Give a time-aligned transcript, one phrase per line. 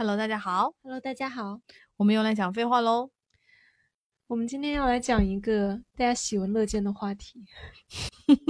[0.00, 1.60] Hello，大家好，Hello，大家好，
[1.98, 3.10] 我们又来讲废话喽。
[4.28, 7.44] 我们今天要来讲一个大家喜闻乐见的话题，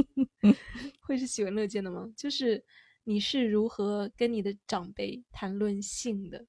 [1.02, 2.08] 会是喜闻乐见的吗？
[2.16, 2.64] 就是
[3.02, 6.46] 你是如何跟你的长辈谈论性的？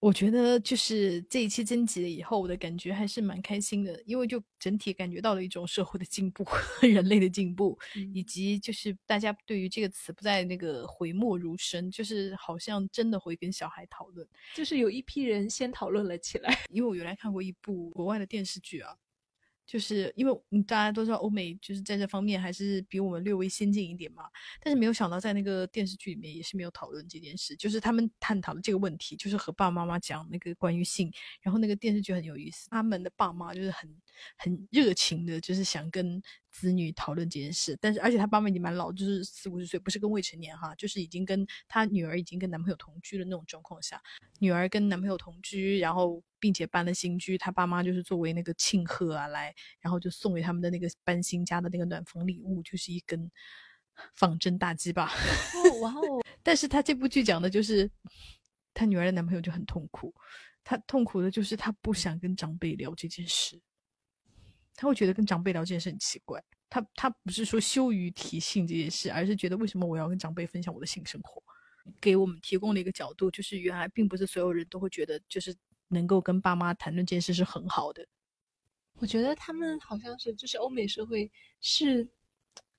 [0.00, 6.42] 我觉得就是这一期征集了以后，我的感觉还是蛮开心的，因为就整体感觉到了一种社会的进步、
[6.80, 14.26] 人类的进步，嗯以及就是大家对于这个词不再那个讳莫如深，就是好像真的会跟小孩讨论。
[14.54, 18.96] 就是有一批人先讨论了起来， 因为我原来看过一部国外的电视剧啊，
[19.70, 20.34] 就是因为
[20.66, 24.24] 大家都知道欧美就是在这方面还是比我们略微先进一点嘛，
[24.60, 31.08] 但是没有想到在那个电视剧里面也是没有讨论这件事，就是他们探讨的这个问题，就是和爸爸妈妈讲那个关于性，
[31.40, 33.88] 然后那个电视剧很有意思，他们的爸妈就是很
[34.36, 44.02] 很热情的，就是想跟子女讨论这件事，但是而且他爸妈已经蛮老，就是四五十岁，不是跟未成年哈，就是已经跟他女儿已经跟男朋友同居的那种状况下，
[44.40, 53.30] 女儿跟男朋友同居，然后并且搬了新居，他爸妈就是作为那个庆贺啊来，然后就送给他们的那个搬新家的那个暖房礼物，就是一根
[54.14, 55.06] 仿真大鸡巴。
[55.06, 57.90] 哦， 哇哦，但是他这部剧讲的就是
[58.74, 60.12] 他女儿的男朋友就很痛苦，
[60.64, 63.60] 他痛苦的就是他不想跟长辈聊这件事，
[64.80, 66.42] 他会觉得跟长辈聊这件事很奇怪。
[66.70, 71.42] 他他不是说羞于提性这件事，而是觉得为什么我要跟长辈分享我的性生活？
[72.00, 75.54] 给我们提供了一个角度，就是原来并不是所有人都会觉得就是
[75.88, 78.06] 能够跟爸妈谈论这件事是很好的。
[79.00, 82.08] 我觉得他们好像是就是欧美社会是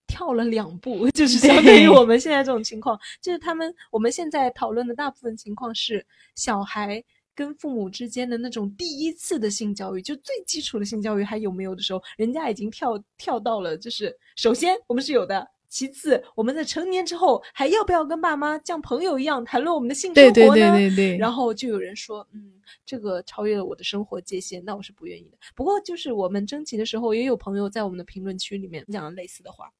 [0.07, 15.47] 跳了两步，就是相对于我们现在这种情况，就是他们我们现在讨论的大部分情况是小孩跟父母之间的那种第一次的性教育，就最基础的性教育还有没有的时候，人家已经跳跳到了，就是首先我们是有的。
[15.73, 20.33] 其次，我们在成年之后还要不要跟爸妈像朋友一样谈论我们的性生活呢？
[20.33, 21.17] 对对对对。
[21.17, 22.51] 然后就有人说，嗯，
[22.85, 25.37] 这个超越了我的生活界限，那我是不愿意的。
[25.55, 29.71] 不过就是我们征集的时候，也有朋友在我们的评论区里面讲了类似的话，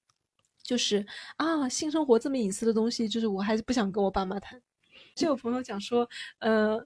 [0.63, 4.61] 就是啊，性生活这么隐私的东西，就是我还是不想跟我爸妈谈。
[5.13, 6.07] 就有朋友讲说，
[6.39, 6.79] 呃，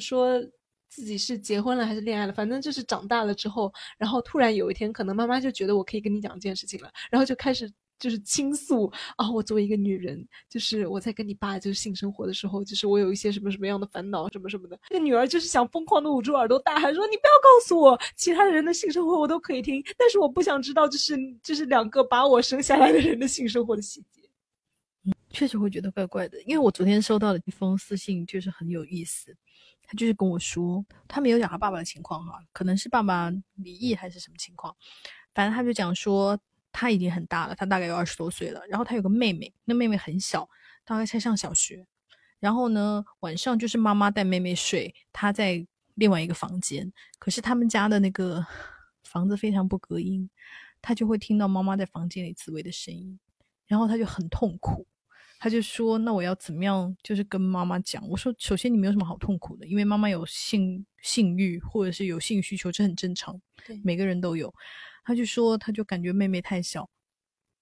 [0.00, 0.40] 说
[0.88, 7.72] 自己是结婚了还是恋爱了，反正就是长大了之后，然后突然有一天，可能妈妈就觉得我可以跟你讲这件事情了，然后就开始。
[7.98, 14.78] 就是倾诉啊，我作为一个女人，就是我在跟你爸就是性生活的时候，就是我有一些什么什么样的烦恼，什么什么的。
[14.90, 24.20] 那女儿就是想疯狂的捂住耳朵大喊说：“你不要告诉我，其他的人的性生活我都可以听，但是我不想知道，就是就是两个把我生下来的人的性生活的细节。”
[25.32, 29.34] 确实会觉得怪怪的，因为我昨天收到了一封私信，就是很有意思。
[29.86, 34.74] 他就是跟我说，他没有讲他爸爸的情况哈，可能是爸爸离异还是什么情况，
[35.32, 36.38] 反正他就讲说
[36.72, 40.48] 他已经很大了，他大概有二十多岁了，然后他有个妹妹，那妹妹很小，
[40.84, 41.86] 大概才上小学。
[42.38, 48.44] 然后呢，晚上就是妈妈带妹妹睡，他在另外一个房间，可是他们家的那个
[49.04, 50.28] 房子非常不隔音，
[50.82, 53.18] 他就会听到妈妈在房间里自慰的声音，
[53.66, 54.86] 然后他就很痛苦。
[55.38, 56.96] 他就说：“那我要怎么样？
[57.02, 64.52] 就是跟妈妈讲。”我说：“首先你没有什么好痛苦的，因为妈妈有性性欲或者是有性需求，这很正常，对每个人都有。”
[65.04, 66.88] 他就说：“他就感觉妹妹太小，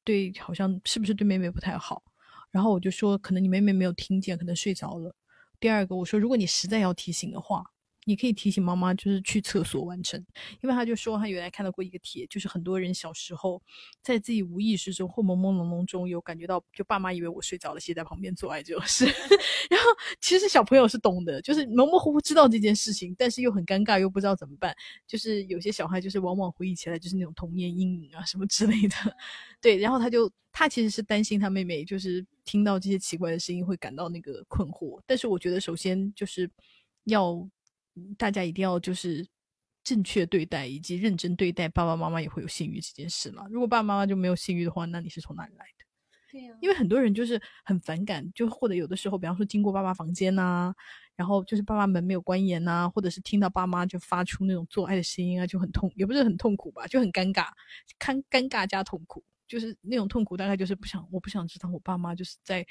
[0.04, 2.02] 对，好像是不是对妹妹不太好？”
[2.50, 5.14] 然后我就说：“可能你妹妹没有听见，可能睡着了。”
[5.58, 7.64] 第二个，我说：“如果你实在要提醒的话，
[8.04, 10.22] 你可以提醒妈妈，就是去厕所完成。”
[10.62, 13.60] 因为他就说他原来看到过一个帖，就是很多人小时候
[14.02, 19.04] 在自己无意识中或朦朦胧胧中有感觉到，就爸妈以为我睡着了，其实在旁边做爱这种事。
[19.70, 24.74] 然后其实小朋友是懂的，就是模模糊糊知道这件事情，但是又很尴尬，又不知道怎么办。
[25.06, 29.16] 就是有些小孩就是往往回忆起来就是那种童年阴影啊什么之类的。
[29.60, 36.48] 对，然后他就他其实是担心他妹妹就是听到这些奇怪的声音会感到那个困惑，但是我觉得首先就是
[37.04, 37.48] 要
[38.16, 39.26] 大家一定要就是
[39.82, 43.46] 正确对待以及认真对待爸爸妈妈也会有性欲这件事嘛。
[43.50, 45.84] 如果爸爸妈妈就没有性欲的话，那你是从哪里来的？
[46.32, 50.74] 对呀、因为很多人就是很反感，就或者有的时候，比方说经过爸爸房间呐、
[51.14, 57.46] 然后就是爸爸门没有关严呐、或者是听到爸妈就发出那种做爱的声音啊，就很痛，也不是很痛苦吧，就很尴尬，
[58.00, 62.66] 尴尴尬加痛苦，就是那种痛苦大概就是不想，我不想知道我爸妈就是在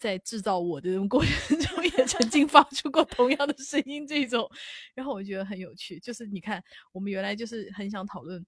[0.00, 4.50] 在制造我的过程中 也曾经发出过同样的声音这种，
[4.94, 6.60] 然后我觉得很有趣，就是你看
[6.90, 8.44] 我们原来就是很想讨论。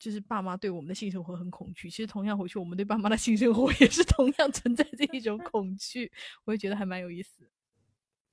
[0.00, 6.10] 就是爸妈对我们的性生活很恐惧，其实同样回去，我们对爸妈的性生活也是同样存在这一种恐惧，
[6.46, 7.50] 我也觉得还蛮有意思。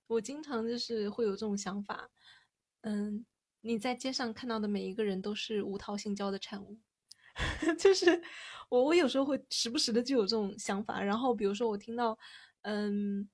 [0.08, 2.10] 我经常就是会有这种想法，
[2.84, 3.26] 嗯，
[3.60, 6.80] 你在街上看到的每一个人都是无套性交的产物，
[7.78, 8.22] 就是
[8.70, 12.18] 我我有时候会时不时的就有这种想法，然后比如说我听到。
[12.64, 13.30] 嗯。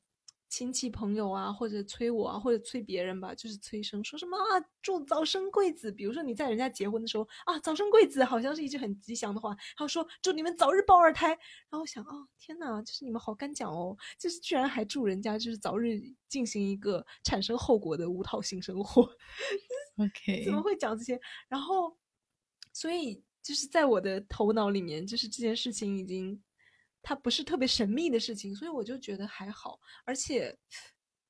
[0.49, 5.91] 亲戚朋友啊，或者催我啊，或者催别人吧，就是催生，说什么啊，祝早生贵子。
[5.91, 9.49] 比如说你在人家结婚的时候啊，早生贵子，好像是一句很吉祥的话。
[9.75, 11.29] 还有说祝你们早日抱二胎。
[11.29, 15.99] 然后我想，哦，天哪，就是你们好敢讲哦，就是居然还祝人家就是早日
[16.29, 19.01] 进行一个产生后果的无套性生活。
[19.97, 21.19] OK，怎么会讲这些？
[21.47, 21.97] 然后，
[22.71, 26.41] 所以就是在我的头脑里面，就是这件事情已经。
[27.05, 29.77] 它不是特别神秘的事情，所以我就觉得还好。
[30.05, 30.57] 而且，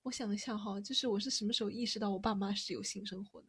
[0.03, 3.47] 我想一下哈，就是我是什么时候意识到我爸妈是有性生活的？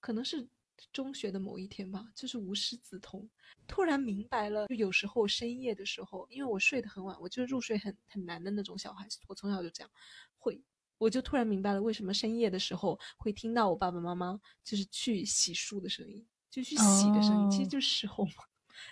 [0.00, 0.46] 可能是
[0.92, 3.26] 中学的某一天吧，就是无师自通，
[3.66, 4.66] 突然明白了。
[4.66, 9.90] 就有时候深夜的时候，因为我睡得很晚，我就是入睡很很难的那种小孩子，我从小就这样，
[10.36, 10.60] 会
[10.98, 18.44] 我就突然明白了为什么深夜的时候会听到我爸爸妈妈就是去洗漱的声音，就去洗的声音，其实就是时候嘛。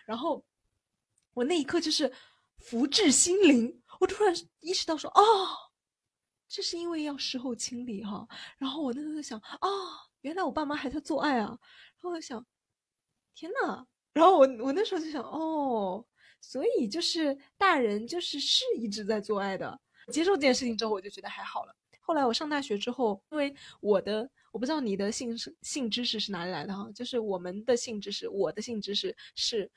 [0.04, 0.44] 然后。
[1.36, 2.12] 我那一刻就是
[2.58, 5.20] 福至心灵，我突然意识到说，哦，
[6.46, 8.24] 这是因为要事后清理哈。
[8.56, 9.68] 然后我那时候在想，哦，
[10.20, 11.46] 原来我爸妈还在做爱啊。
[11.48, 12.46] 然后我想，
[13.34, 16.06] 天呐，然后我我那时候就想，哦，
[16.40, 19.80] 所以就是大人就是是一直在做爱的。
[20.12, 21.74] 接受这件事情之后，我就觉得还好了。
[21.98, 29.68] 后来我上大学之后，因为我的我不知道你的性性知识是哪里来的哈，就是我们的性知识，我的性知识是。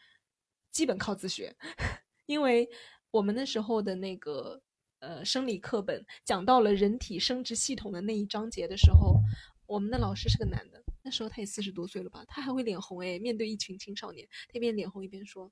[0.69, 1.55] 基本靠自学，
[2.27, 2.69] 因为
[3.09, 4.61] 我们那时候的那个
[4.99, 9.15] 呃生理课本讲到了人体生殖系统的那一章节的时候，
[9.65, 15.51] 我们的老师是个男的，那时候他也四十多岁了吧，他还会脸红哎，面对一群青少年，他一边脸红一边说：“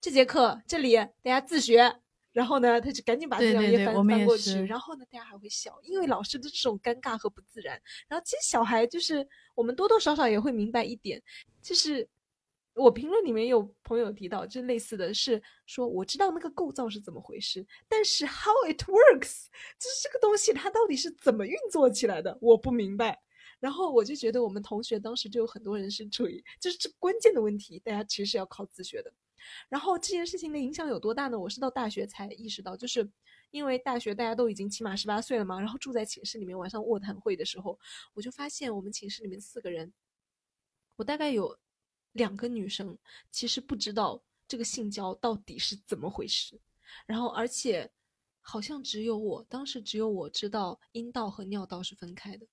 [0.00, 2.00] 这节课这里大家自学。”
[2.32, 7.80] 然后呢，他就赶紧把这两页翻翻过去，然后呢，大家还会笑，因为老师的这种尴尬和不自然。
[8.08, 11.22] 然后其实小孩就是我们多多少少也会明白一点，
[11.60, 12.08] 就是。
[12.74, 19.44] 我评论里面有朋友提到，就类似的是说，我知道那个构造是怎么回事，但是 how it works，
[19.78, 23.20] 就是这个东西它到底是怎么运作起来的，我不明白。
[23.60, 29.12] 然后我就觉得我们同学当时就有很多人是处于，就是这关键的问题，大家其实是要靠自学的。
[29.68, 31.38] 然后这件事情的影响有多大呢？
[31.38, 33.10] 我是到大学才意识到，就是
[33.50, 37.78] 因为大学大家都已经起码十八岁了嘛，然后住在寝室里面，晚上卧谈会的时候，
[38.14, 39.92] 我就发现我们寝室里面四个人，
[40.96, 41.58] 我大概有。
[42.12, 42.98] 两个女生
[43.30, 46.60] 其实不知道这个性交到底是怎么回事，
[47.06, 47.90] 然后而且
[48.42, 52.46] 好像只有我当时只有我知道阴道和尿道是分开的。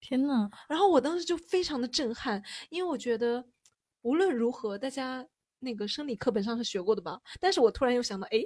[0.00, 3.42] 天呐，然后我当时就非常的震撼，因为我觉得
[4.02, 5.26] 无论如何大家
[5.60, 8.44] 那个生理课本上是学过的吧，但是我突然又想到，哎，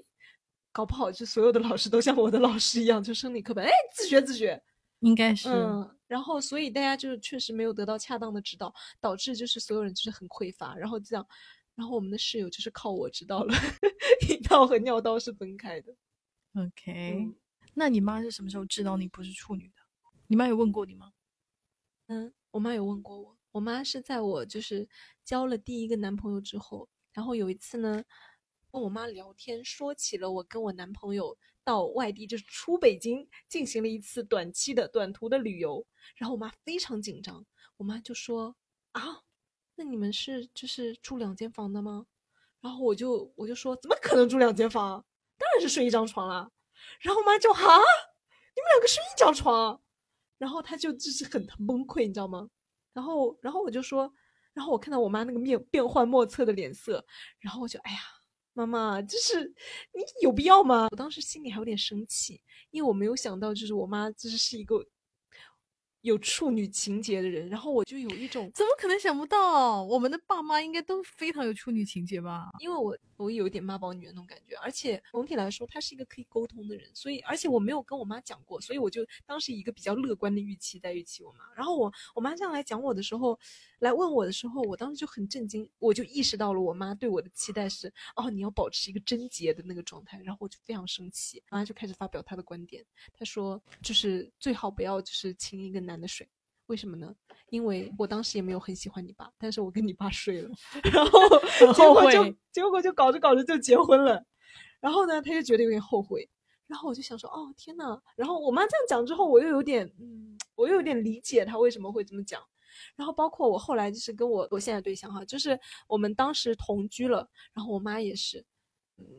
[0.73, 4.63] 搞不好就所有的老师都像我的老师一样，就生理课本，哎，自学自学。
[5.01, 11.27] 应该是，嗯，然后所以大家就是确实没有得到恰当的指导，导致就是所有人就是很匮乏，然后这样，
[11.75, 13.53] 然后我们的室友就是靠我知道了，
[14.31, 15.95] 阴道和尿道是分开的。
[16.55, 17.35] OK，
[17.75, 19.83] 那你妈是什么时候知道你不是处女的？
[20.27, 21.13] 你妈有问过你吗？
[22.07, 24.89] 嗯，我妈有问过我，我妈是在我就是
[25.23, 28.05] 交了第一个男朋友之后，然后有一次呢，
[28.71, 31.39] 跟我妈聊天说起了我跟我男朋友。
[31.67, 37.43] 到外地就是出北京进行了一次短期的短途的旅游，然后我妈非常紧张，
[37.79, 38.55] 我妈就说
[38.93, 39.23] 啊，
[39.77, 42.05] 那你们是就是住两间房的吗？
[42.61, 45.03] 然后我就我就说怎么可能住两间房？
[45.39, 46.51] 当然是睡一张床啦。
[47.01, 49.81] 然后我妈就啊，你们两个睡一张床？
[50.37, 52.51] 然后她就就是很崩溃，你知道吗？
[52.93, 54.13] 然后然后我就说，
[54.55, 57.05] 然后我看到我妈那个面变幻莫测的脸色，
[57.41, 57.99] 然后我就哎呀。
[58.57, 59.45] 妈妈，就是
[59.93, 60.87] 你有必要吗？
[60.89, 64.77] 我当时心里还有点生气，因为我没有想到，就是我妈就是是一个。
[66.03, 72.51] 有处女情节的人，然后我就有一种怎么可能想不到，我们的爸妈应该都非常有处女情节吧？
[72.61, 81.45] 因为我我有一点妈宝女的那种感觉，而且总体来说，她是一个可以沟通的人，所以而且我没有跟我妈讲过，所以我就当时以一个比较乐观的预期在预期我妈。
[81.57, 83.39] 然后我我妈这样来讲我的时候，
[83.79, 92.85] 来问我的时候，我当时就很震惊，我就意识到了我妈对我的期待是哦，你要保持一个贞洁的那个状态，然后我就非常生气，妈就开始发表她的观点，
[93.19, 95.95] 她说就是最好不要就是亲一个男。
[95.95, 96.29] 的水，
[96.67, 97.15] 为什么呢？
[97.51, 100.51] 因为我当时也没有很喜欢你爸，但是我跟你爸睡了，
[100.83, 104.25] 然后结果就结果就搞着搞着就结婚了，
[104.81, 106.29] 然后呢，他就觉得有点后悔，
[106.67, 112.43] 然后我就想说，哦天呐，然后我妈这样讲之后，我又有点，嗯，我又有点理解他为什么会这么讲，
[112.97, 118.45] 然后包括我后来就是跟我我现在对象哈，就是我们当时同居了，然后我妈也是，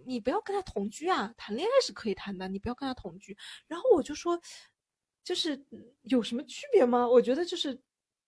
[0.05, 3.37] 你不要跟他同居啊，谈恋爱是可以谈的，你不要跟他同居，
[3.67, 4.41] 然后我就说。
[5.25, 5.59] 就是
[6.03, 7.05] 有什么区别吗？
[7.07, 7.77] 我觉得就是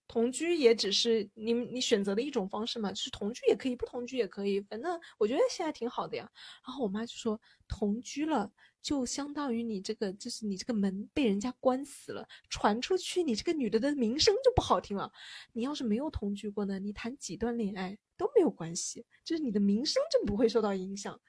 [0.08, 6.30] 同居也只是你你选择的一种方式嘛，就是同居也可以，不同居也可以，反正我觉得现在挺好的呀。
[6.66, 8.52] 然后我妈就说，同居了
[8.82, 15.12] 就相当于你这个就是你这个门被人家关死了，传出去你这个女的的名声就不好听了。
[15.54, 21.20] 你要是没有同居过呢，你谈几段恋爱都没有关系，就是你的名声就不会受到影响。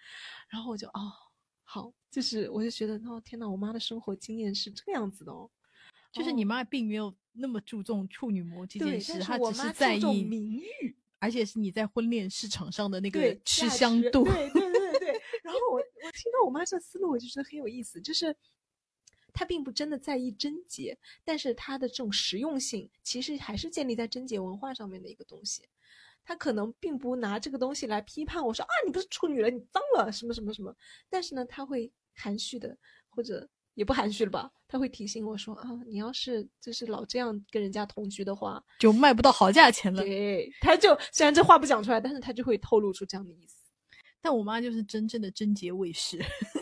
[0.48, 1.12] 然后我就哦，
[1.64, 5.50] 好，就是我就觉得哦，天呐，我妈的生活经验是这个样子的哦。
[6.10, 10.96] 就是你妈并没有那么注重处女膜这件，事，她只是在意，名誉。
[11.20, 14.22] 而且是你在婚恋市场上的那个吃香度。
[14.22, 15.20] 对 对对对对。
[15.42, 18.36] 然后我我听到我妈这思路，我就觉得很有意思，就是
[19.32, 25.68] 她并不真的在意贞洁，但是她的这种实用性其实还是建立在贞洁文化上面的一个东西。
[26.24, 30.72] 她可能并不拿这个东西来批判我说啊，你不是处女了，你脏了什么什么什么。
[31.10, 40.02] 但是呢，他会含蓄的，或者也不含蓄了吧，他会提醒我说啊，你要是就是老这样跟人家同居的话，就卖不到好价钱了。
[40.02, 43.70] 对，他就虽然这话不讲出来，但是他就会透露出这样的意思。
[44.20, 46.18] 但我妈就是真正的贞洁卫士，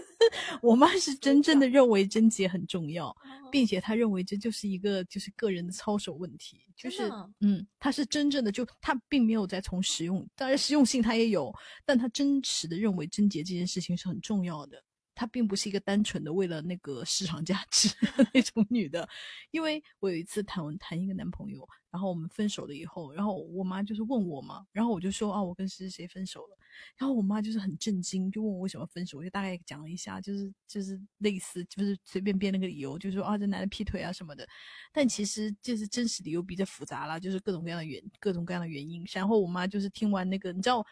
[0.60, 3.16] 我妈是真正的认为贞洁很重要，
[3.50, 11.50] 并且她认为这就是一个就是个人的操守问题，就是嗯，她是真正的就她并没有在从实用，当然实用性她也有，
[11.86, 14.76] 但她真实的认为贞洁这件事情是很重要的。
[15.16, 17.88] 她并不是一个单纯的为了那个市场价值
[18.32, 19.08] 那种女的，
[19.50, 26.58] 因为我有一次谈谈一个男朋友，然后我们分手了以后，然后我妈就是问我嘛，然后我就说啊，我跟谁谁谁分手了，
[26.98, 34.46] 然后我妈就是很震惊，就问我为什么分手，我就大概讲了一下，就是就是类似就是随便编了个理由，就说啊这男的劈腿啊什么的，
[34.92, 39.02] 但其实就是真实理由比较复杂啦，就是各种各样的原各种各样的原因。
[39.14, 40.84] 然后我妈就是听完那个，你知道，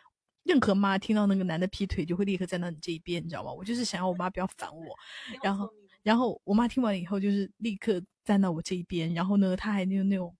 [0.44, 3.52] 任何妈听到那个男的劈腿就会立刻站到你这一边，你知道吗？
[3.52, 4.94] 我就是想要我妈不要烦我，
[5.42, 5.68] 然后
[6.02, 9.12] 然后我妈听完了以后，就是立刻站到我这一边。
[9.14, 10.34] 然后呢，她还那种那种，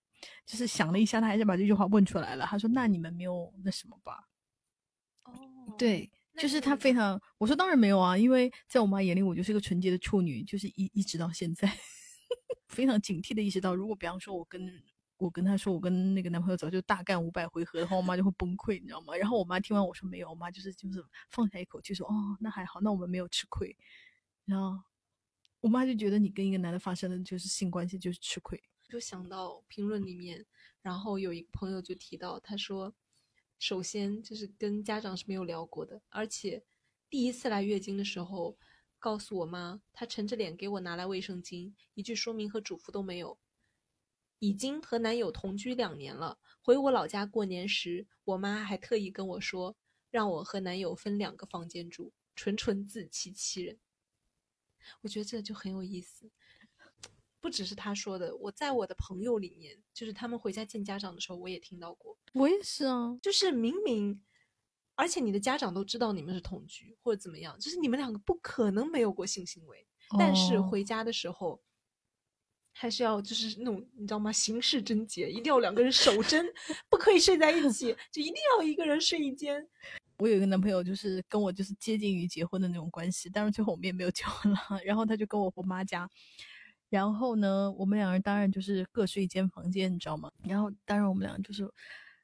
[0.46, 2.44] 就是想了一下，她还是把这句话问出来了。
[2.44, 4.28] 她说：“那你们没有那什么吧？”
[5.24, 5.32] 哦，
[5.78, 11.66] 对，就是她非常，我说当然没有啊，因为在我妈眼里，我就是个纯洁的处女，就是一一直到现在，
[12.68, 14.70] 非常警惕的意识到，如果比方说我跟
[15.16, 19.14] 我跟她说我跟那个男朋友早就大干五百回合的话，我妈就会崩溃，你知道吗？
[19.16, 23.76] 然后我妈听完我说没有，我妈就是就是放下一口气说哦，那还好，那我们没有吃亏。
[24.44, 24.82] 然后
[25.60, 28.62] 我妈就觉得你跟一个男的发生的就是性关系就是吃亏。
[28.88, 30.44] 就想到评论里面，
[30.82, 32.94] 然后有一个朋友就提到，他说，
[33.58, 36.62] 首先就是跟家长是没有聊过的，而且
[37.08, 38.58] 第一次来月经的时候，
[38.98, 43.38] 告诉我妈，她沉着脸给我拿来卫生巾，一句说明和嘱咐都没有。
[44.44, 49.74] 已经和男友同居两年了，回我老家过年时，我妈还特意跟我说，
[50.10, 53.78] 让我和男友分两个房间住，纯纯自欺欺人。
[55.00, 56.30] 我觉得这就很有意思。
[57.40, 64.22] 不只是他说的，我在我的朋友里面，就是他们回家见家长的时候，我也听到过，我也是啊，就是明明，
[64.94, 69.86] 而且你的家长都知道你们是同居或者怎么样，就是你们两个不可能没有过性行为，
[70.18, 71.62] 但是哦回家的时候，
[72.76, 74.32] 还是要就是那种你知道吗？
[74.32, 76.44] 行事贞洁，一定要两个人守贞，
[76.90, 79.66] 不可以睡在一起，就一定要一个人睡一间。
[80.18, 84.58] 我有一个男朋友，就是跟我就是接近于结婚的那种关系，但是最后我们也没有结婚了。
[84.84, 86.08] 然后他就跟我我妈家，
[86.88, 90.30] 然后呢，我们两人当然就是各睡一间房间，你知道吗？
[90.42, 91.68] 然后当然我们俩就是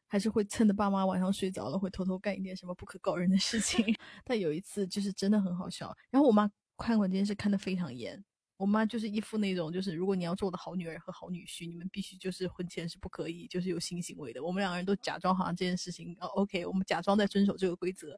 [0.07, 3.85] 还是会趁着爸妈晚上睡着了，会偷偷干一点什么不可告人的事情。
[4.25, 8.25] 但有一次就是真的很好笑，然后我妈看管这件事看得非常严。
[8.61, 14.45] 我妈就是一副那种，就是如果你要做我的好女儿和好女婿，你们必须就是婚前是不可以就是有性行为的。
[14.45, 18.14] 我们两个人都假装好像这件事情，哦，OK，我们假装在遵守这个规则。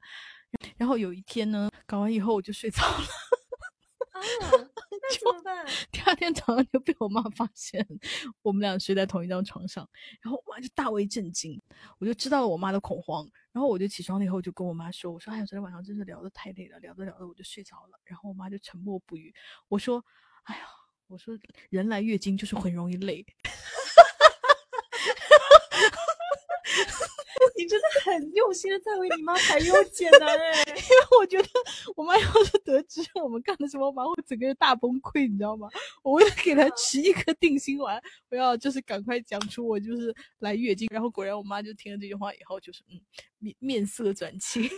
[0.76, 3.04] 然后有一天呢，搞完以后我就睡着了，
[4.10, 4.18] 啊，
[4.50, 5.64] 那怎么办？
[5.92, 7.86] 第二天早上就被我妈发现
[8.42, 9.88] 我们俩睡在同一张床上，
[10.20, 11.62] 然后我妈就大为震惊，
[12.00, 13.30] 我就知道了我妈的恐慌。
[13.52, 19.34] 然后我就起床了以后就跟我妈说：“我说哎呀，昨天晚上真是聊得太累了，聊着聊着我就睡着了。”然后我妈就沉默不语。
[19.68, 20.02] 我说
[20.44, 20.62] ：“哎呀，
[21.08, 21.36] 我说
[21.70, 23.24] 人来月经就是很容易累。
[27.56, 30.62] ”你真的很用心的在为你妈排忧解难哎。
[30.74, 31.48] 因为我觉得
[31.94, 35.68] 我妈要是得知我们干了什么，我妈会整个人大崩溃，你知道吗？
[36.02, 42.98] 我为了 给她吃一颗定心丸，我要就是赶快讲出我就是来月经，然后果然我妈就听了这句话以后，就是嗯
[43.38, 44.68] 面面色转青，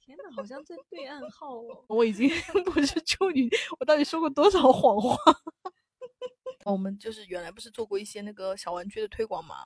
[0.00, 1.84] 天哪，好像在对暗号哦。
[1.88, 2.28] 我已经
[2.64, 5.16] 不是处女，我到底说过多少谎话？
[6.64, 9.56] 我们就是原来不是做过一些那个小玩具的推广嘛，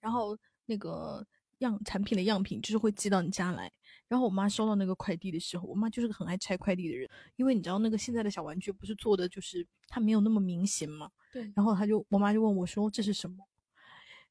[0.00, 1.24] 然后那个
[1.58, 3.70] 样产品的样品就是会寄到你家来。
[4.08, 11.10] 然后我妈收到那个快递的时候，我妈就是个很爱拆快递的人，因为你知道那个现在的小玩具不是做的就是它没有那么明显嘛。
[11.30, 13.46] 对然后她就我妈就问我说这是什么，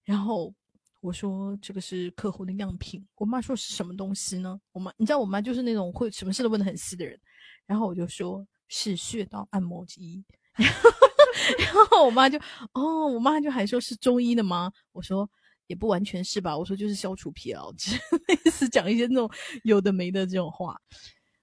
[0.04, 0.52] 然后
[1.00, 4.60] 我说这个是客户的样品，我妈说是什么东西呢？
[4.72, 7.20] 我妈你知道我妈就是那种会什么事都问的很细的人，
[7.66, 10.24] 然后我就说是穴道按摩仪，
[10.58, 12.40] 然后我妈就
[12.74, 14.72] 哦，我妈就还说是中医的吗？
[14.92, 15.30] 我说
[15.68, 19.30] 也不完全是吧，我说就是消除疲劳， 就是类似讲一些那种
[19.64, 20.76] 有的没的这种话。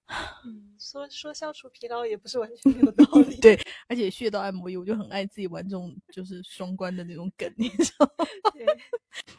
[0.45, 3.37] 嗯，说说消除疲劳也不是完全没有道理。
[3.41, 3.59] 对，
[3.89, 8.27] 而且穴道按摩仪，我就很爱自己玩这种就是双关的那种梗，你知道吗？
[8.53, 8.67] 对，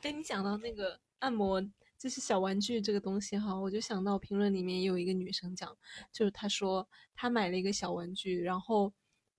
[0.01, 1.61] 哎，你讲到那个按摩，
[1.99, 5.71] 就是小玩具这个东西哈，我就想到评论里面也有一个女生讲，
[6.11, 8.91] 就是她说她买了一个小玩具，然后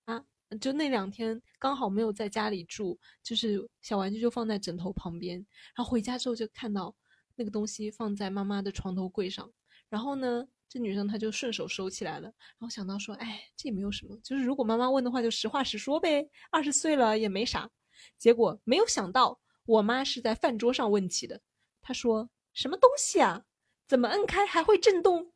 [0.04, 0.25] 啊，
[0.61, 6.95] 就那两天刚好没有在家里住，就是小玩具就放在枕头旁边，然后回家之后就看到
[7.35, 9.52] 那个东西放在妈妈的床头柜上，
[9.88, 10.47] 然后呢。
[10.68, 16.28] 这女生她就顺手收起来了，然后想到说，哎，这也没有什么，就是如果妈妈问的话，就实话实说呗。
[16.50, 17.70] 二十岁了也没啥。
[18.18, 21.40] 结果没有想到，我妈是在饭桌上问起的。
[21.80, 23.44] 她说：“什么东西啊？
[23.87, 25.32] 怎么摁开还会震动？”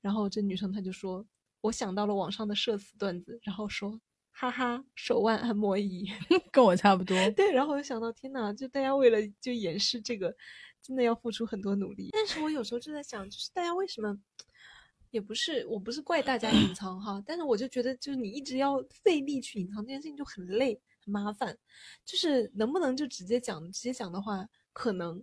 [0.00, 1.26] 然后这女生她就说
[1.60, 4.00] ：“我想到了网上的社死段子，然后说，
[4.30, 6.08] 哈哈，手腕按摩仪，
[6.50, 10.34] 跟我差不多。”对，然后我就想到，天呐，就大家为了就掩饰这个，
[10.80, 12.08] 真的要付出很多努力。
[12.12, 14.16] 但是我有时候就在想，就是大家为什么？
[15.10, 21.56] 也不是，我不是怪大家 隐藏哈，但是我就觉得，就是你一直要费力去隐藏这件事情就很累很麻烦，
[22.04, 25.22] 就是能不能就直接讲，直接讲的话，可能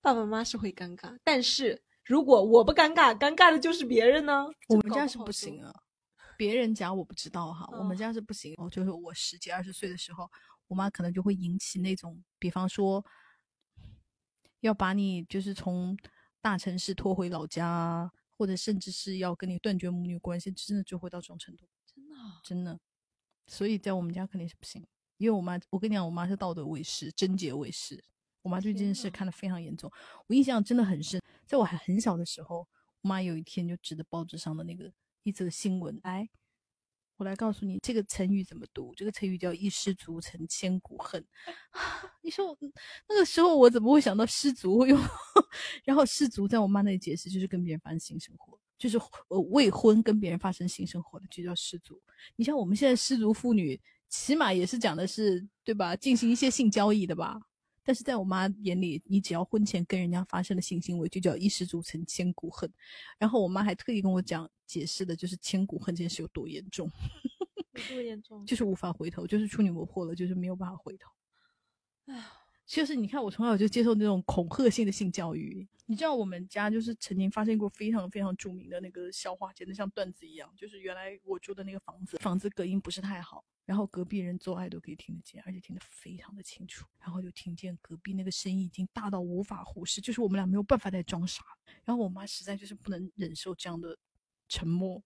[0.00, 4.46] 爸爸妈妈是会尴尬，但是如果我不尴尬，尴尬的就是别人呢。
[4.68, 5.72] 我们家是不行啊，
[6.36, 8.68] 别人家我不知道哈，我们家是不行哦。
[8.68, 10.30] 就是我十几二十岁的时候，
[10.68, 13.02] 我妈可能就会引起那种，比方说
[14.60, 15.96] 要把你就是从
[16.42, 18.12] 大城市拖回老家。
[18.36, 22.80] 或者甚至是要跟你断绝母女关系，真的就会到这种程度，真的真的。
[23.46, 24.86] 所以在我们家肯定是不行，
[25.18, 28.02] 因为我妈，我跟你讲，我妈是道德卫士、贞洁卫士，
[28.42, 29.90] 我妈对这件事看得非常严重。
[30.26, 32.66] 我印象真的很深，在我还很小的时候，
[33.02, 34.90] 我妈有一天就指着报纸上的那个
[35.24, 36.28] 一则新闻，哎，
[37.16, 41.24] 我来告诉你这个成语怎么读，这个成语叫一失足成千古恨。
[42.22, 42.56] 你说
[43.08, 44.84] 那个时候我怎么会想到失足？
[45.84, 48.98] 然后失足在我妈那里解释就是跟别人发生性生活，就是
[49.28, 52.02] 呃未婚跟别人发生性生活的就叫失足。
[52.36, 55.94] 你像我们现在失足妇女，起码也是讲的是对吧？
[55.94, 57.38] 进行一些性交易的吧？
[57.84, 62.72] 但是在我妈眼里，你只要婚前跟人家发生了性行为，就叫一失足成千古恨。
[63.18, 66.90] 然后我妈还特意跟我讲解释的，就是千古恨这件事有多严重，
[67.72, 71.10] 有多严重，就是无法回头，就是处女膜破了，就是没有办法回头。
[72.06, 72.24] 哎，
[72.66, 75.66] 就是你看，我从小就接受那种恐吓性的性教育。
[75.86, 80.50] 你知道我们家就是曾经发生过非常非常著名的那个笑话，简直像段子一样。
[80.56, 86.86] 就是原来我住的那个房子，房子隔音不是太好，然后隔壁人做爱都可以听得见，而且听得非常的清楚。
[86.98, 91.44] 然后就听见隔壁那个声音已经大到无法忽视，就是我们俩没有办法再装傻。
[91.84, 93.94] 然后我妈实在就是不能忍受这样的
[94.48, 95.02] 沉默，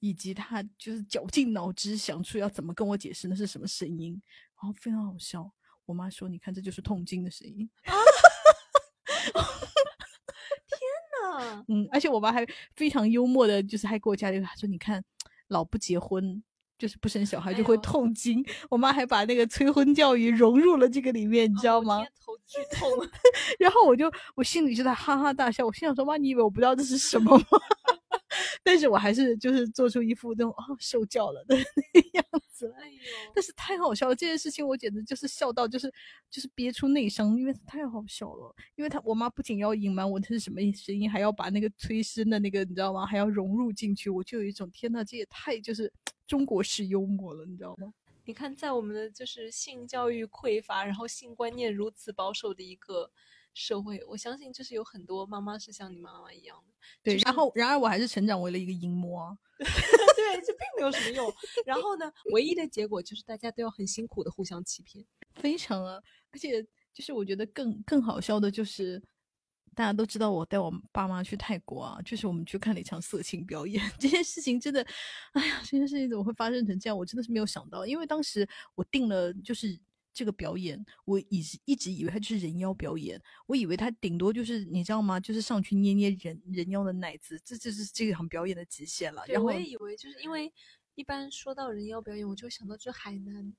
[0.00, 4.20] 以及她就是绞尽脑汁想出要怎么跟我解释那是什么声音，
[4.60, 5.48] 然后非常好笑。
[5.88, 7.68] 我妈说：“你看，这就是痛经的声音。”
[9.32, 9.42] 啊！
[10.66, 10.78] 天
[11.22, 11.64] 哪！
[11.68, 12.46] 嗯，而且我妈还
[12.76, 15.02] 非常幽默的，就是还给我加了一个，她说：“你看，
[15.48, 16.42] 老不结婚
[16.76, 22.04] 就是不生小孩就会痛经。”我妈还把那个催婚教育融入了这个里面，你知道吗？
[22.20, 22.86] 头剧痛。
[23.58, 27.44] 然后我就我心里就在哈哈大笑，我心想说：“妈，你以为我不知道这是什么吗？”
[28.62, 31.56] 但是我还是就是做出一副那种啊受教了的
[31.94, 32.98] 那个哎呦！
[33.34, 35.92] 但是太好笑了，这件事情我简直就是笑到就是
[36.30, 38.54] 就是憋出内伤，因为太好笑了。
[38.74, 43.04] 因为他我妈不仅要隐瞒我这是什么声音，还要把那个催生的那个你知道吗？
[43.06, 45.92] 还要融入进去，我就有一种天呐，这也太就是
[46.26, 47.92] 中国式幽默了，你知道吗？
[48.24, 53.10] 你看，在我们的就是性教育匮乏，然后性观念如此保守的一个。
[53.54, 57.16] 社会，我相信就是有很多妈妈是像你妈妈一样的，对。
[57.16, 59.36] 然后，然而我还是成长为了一个淫魔，
[60.32, 61.32] 对，这并没有什么用。
[61.64, 66.00] 然后呢，唯一的结果就是大家都要很辛苦的互相欺骗，非常啊。
[66.32, 66.62] 而且，
[66.92, 69.02] 就是我觉得更更好笑的就是，
[69.74, 73.82] 大家都知道我带我爸妈去泰国啊，就是我们去看了一场色情表演。
[73.98, 74.86] 这件事情真的，
[75.32, 76.96] 哎呀，这件事情怎么会发生成这样？
[76.96, 79.78] 我真的是没有想到，因为当时我订了就是。
[80.18, 85.20] 这个表演，我一直一直以为他就是人妖表演，我以为他顶多就是你知道吗？
[85.20, 89.22] 就是上去捏捏人人妖的奶子，这就是这场表演的极限了。
[89.28, 90.52] 然后我也以为就是因为
[90.96, 93.54] 一般说到人妖表演，我就想到就是海南，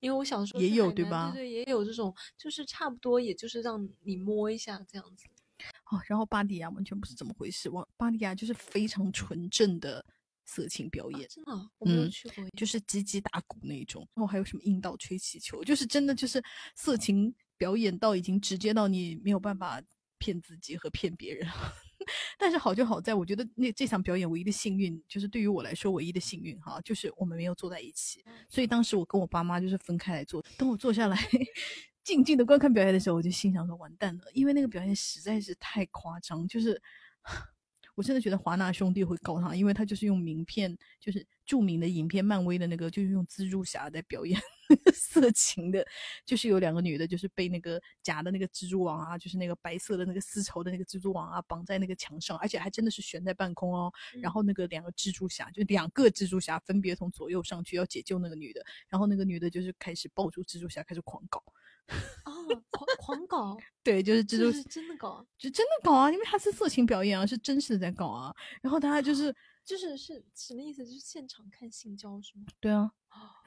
[0.00, 1.30] 因为我小时候也有对吧？
[1.32, 5.24] 对对，也有这种，就是差不多，也就是让你摸一下这样子。
[5.90, 10.04] 哦，然后巴迪亚完全不是怎么回事，我巴迪亚就是非常纯正的。
[10.44, 16.42] 色情表演真的，我没有去过，就是击击打鼓那种，然后还有什么阴道吹气球，就是真的就是
[16.74, 19.80] 色情表演到已经直接到你没有办法
[20.18, 21.48] 骗自己和骗别人。
[22.36, 28.24] 但是好就好在，我觉得那这场表演唯一的幸运，就是对于我来说唯一的幸运哈，就是我们没有坐在一起。
[28.48, 30.42] 所以当时我跟我爸妈就是分开来坐。
[30.58, 31.16] 等我坐下来，
[32.02, 36.82] 静静的观看表演的时候，我就心想说完蛋了，因为那个表演实在是太夸张，就是。
[37.94, 44.40] 我真的觉得华纳兄弟会告他，因为他就是用名片，就是著名的影片漫威的那个，就是用蜘蛛侠在表演
[44.94, 45.86] 色情的，
[46.24, 53.92] 就是有两个女的，就是被那个假的那个蜘蛛网啊，就是那个白色的那个丝绸的那个蜘蛛网啊，绑在那个墙上，而且还真的是悬在半空哦。
[54.22, 61.42] 然后那个两个蜘蛛侠，就两个蜘蛛侠分别从左右上去要解救那个女的，然后那个女的就是开始抱住蜘蛛侠开始狂搞。
[62.24, 68.34] 哦，狂狂搞， 对，就是蜘蛛是真的搞，就真的搞啊，因为他是色情表演啊，是真实的在搞啊。
[68.60, 70.84] 然后他就是就是是什么意思？
[70.84, 72.44] 就是现场看性交是吗？
[72.60, 72.90] 对啊，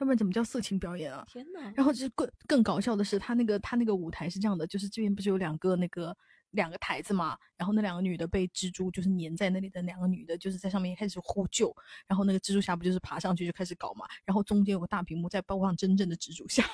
[0.00, 1.24] 要不然怎么叫色情表演啊？
[1.26, 6.16] 天呐，然后就是更更搞笑的是，他那个他那个舞台是这样的，就是这边不是有两个那个
[6.50, 7.36] 两个台子嘛？
[7.56, 11.74] 然后那两个女的被蜘蛛就是粘在那里的两个女的，就是在上面开始呼救，
[12.06, 14.06] 然后那个蜘蛛侠不就是爬上去就开始搞嘛？
[14.24, 16.64] 然后中间有个大屏幕在播放真正的蜘蛛侠。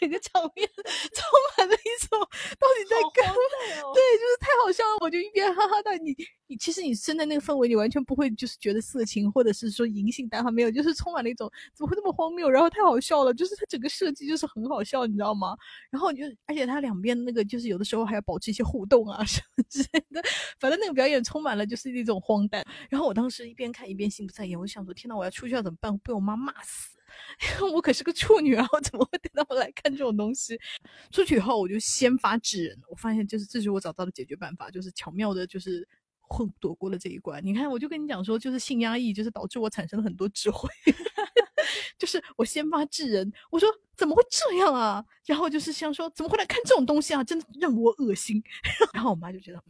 [0.00, 0.68] 就是整个场面
[1.12, 1.24] 充
[1.56, 2.18] 满了一种
[2.58, 3.34] 到底在干嘛？
[3.94, 4.98] 对，就是太好笑了。
[5.00, 6.14] 我就一边哈哈大，你
[6.46, 12.48] 你其实你身在那个氛围，你完全不会就是觉得色情或者是说银杏单哈没有，就是充满了一种怎么会这么荒谬？
[12.48, 15.56] 然后太好笑了，就是它整个设计就是很好笑，你知道吗？
[15.90, 20.22] 然后就而且它两边那个就是有的时候还要保持一些互动啊 什么之类的，
[20.60, 22.64] 反正那个表演充满了就是那种荒诞。
[22.88, 25.96] 然后我当时一边看一边心不在焉，我想说天呐，我要出去要怎么办？
[25.98, 26.97] 被我妈骂死。
[27.72, 30.58] 我可是个处女啊，我怎么会带他们来看这种东西？
[31.10, 32.78] 出去以后，我就先发制人。
[32.88, 35.86] 我发现，就是这是我找到的解决办法，就是巧妙的，就是
[36.20, 37.44] 混躲过了这一关。
[37.44, 40.68] 你看，我就跟你讲说，就是性压抑，就是导致我产生了很多智慧。
[41.98, 45.04] 就是我先发制人，我说怎么会这样啊？
[45.26, 47.24] 然后就是想说，怎么会来看这种东西啊？
[47.24, 48.42] 真的让我恶心。
[48.92, 49.62] 然后我妈就觉得，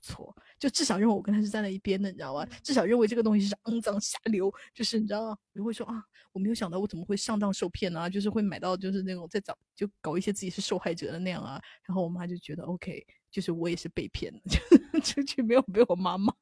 [0.00, 0.34] 错。
[0.58, 2.46] 就至少认为我跟他是站在一边的，你知道吗？
[2.62, 5.38] 至少认为这个东西是肮脏下流，就是你知道吗？
[5.54, 11.60] 就会说啊，我没有想到我怎么会上当受骗啊，就是会买到就是那种在找就搞一些自己是受害者的那样啊。
[11.84, 14.40] 然后我妈就觉得 OK，就是我也是被骗的，
[15.00, 16.32] 就出去没有被我妈骂。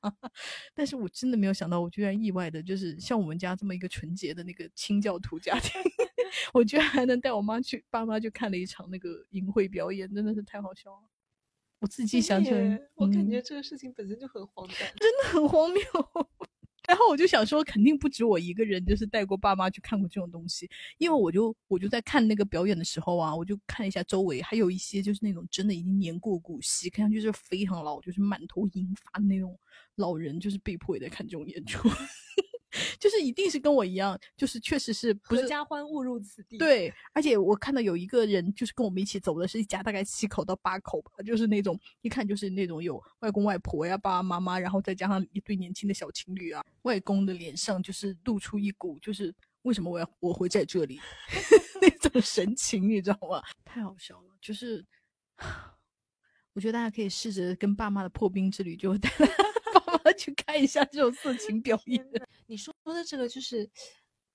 [0.75, 5.73] 但是我真的没有想到，我居然意外的就是像我们家这么一个纯洁的那个清教徒家庭，
[6.53, 11.03] 我居然还能带我妈去爸妈去看了一场那个淫秽表演，真的是太好笑了。
[11.80, 15.80] 我自己想起来，我感觉这个事情本身就很荒诞，真的很荒谬。
[16.88, 20.66] 然后我就想说，肯定不止我一个人，就是带过爸妈去看过这种东西。
[20.96, 29.58] 因为我就我就在看那个表演的时候啊，我就看一下周围，还有一些就是那种真的已经年过古稀，看上去是非常老，就是满头银发的那种
[29.96, 31.86] 老人，就是被迫也在看这种演出。
[32.98, 36.59] 就是一定是跟我一样，就是确实是不是家欢误入此地。
[36.59, 46.64] 对，而且我看到有一个人，就是跟我们一起走的，是一家大概七口到八口吧，就是那种一看就是那种有外公外婆呀、爸爸妈妈，然后再加上一对年轻的小情侣啊。
[46.83, 51.00] 外公的脸上就是露出一股就是为什么我要我会在这里
[51.81, 53.42] 那种神情，你知道吗？
[53.64, 54.85] 太好笑了，就是
[56.54, 59.26] 我觉得大家可以试着跟爸妈的破冰之旅，就带爸
[60.09, 62.05] 妈 去看一下这种色情表演。
[62.47, 63.68] 你说的这个就是，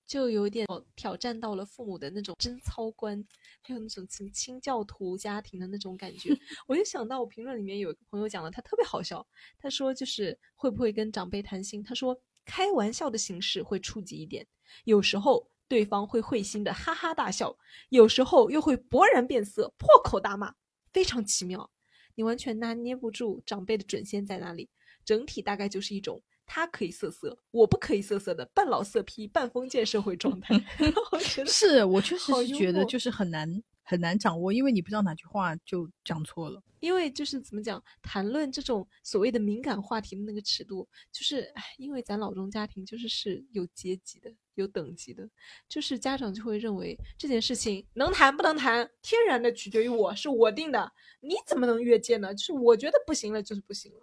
[0.06, 3.24] 就有点挑战到了父母的那种贞操观，
[3.62, 6.30] 还有那种清清教徒家庭的那种感觉。
[6.68, 9.26] 我就想到我评论里面有一个朋友讲了，他特别好笑。
[9.58, 11.84] 他说就是会不会跟长辈谈心？
[11.84, 14.46] 他说开玩笑的形式会触及一点，
[14.86, 17.58] 有时候对方会会心的哈哈大笑，
[17.90, 20.54] 有时候又会勃然变色，破口大骂，
[20.92, 21.72] 非常奇妙。
[22.16, 24.70] 你完全拿捏不住长辈的准线在哪里。
[25.06, 26.22] 整体大概就是一种。
[26.46, 30.54] 他可以色色，我不可以色色的半老色批、半封建社会状态。
[31.13, 36.62] 我觉得是我确实是觉得就是很难很难掌握，因为你不知道哪句话就讲错了。
[36.82, 45.28] 因为就是怎么讲，谈论这种所谓的敏感话题的那个尺度，就是唉，因为咱老中家庭就是是有阶级的、有等级的，
[45.70, 52.36] 就是家长就会认为这件事情能谈不能谈，天然的取决于我是我定的，你怎么能越界呢？
[52.36, 54.00] 就是我觉得不行了，就是不行了。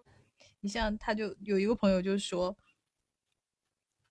[0.61, 2.57] 你像他，就有一个朋友，就是说，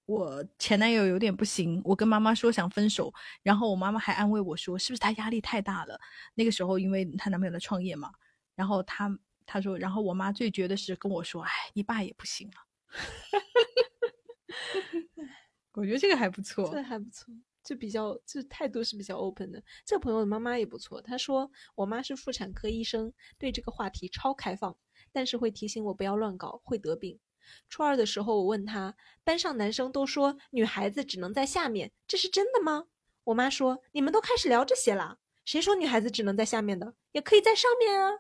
[0.05, 5.99] 我前男友有点不行，我跟妈妈说想分手，然后我妈妈还安慰我说，是不是他压力太大了？
[6.33, 8.11] 那个时候，因为她男朋友在创业嘛，
[8.55, 9.09] 然后他
[9.45, 12.55] 他说，然后我妈最绝的是跟我说，哎，你爸也不行了。
[15.73, 17.31] 我觉得这个还不错，这还不错，
[17.63, 19.63] 就比较，就态度是比较 open 的。
[19.85, 24.75] 这个朋友的妈妈也不错，她说我妈是妇产科医生，对这个话题超开放。
[25.11, 27.19] 但是会提醒我不要乱搞，会得病。
[27.67, 32.85] 初二的时候，我问他，班上男生都说女孩子只能在下面，这是真的吗？
[33.23, 35.17] 我妈说，你们都开始聊这些了。
[35.45, 36.93] 谁说女孩子只能在下面的？
[37.11, 38.11] 也可以在上面啊。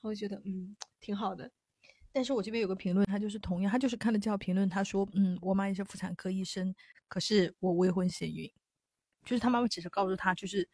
[0.00, 1.50] 我觉得嗯挺好的。
[2.12, 6.74] 但是我这边有个评论，他就是同样，他就是看了这条评论，他说，嗯，我妈也是妇产科医生，
[7.08, 8.50] 可是我未婚先孕，
[9.22, 10.66] 就是他妈妈只是告诉他就是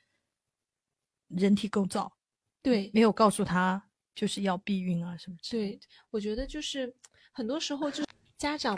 [1.27, 2.17] 人体构造，
[2.63, 6.95] 对，没有告诉他就是要避孕啊什么之类对，我觉得就是
[7.33, 8.77] 很多时候就是家长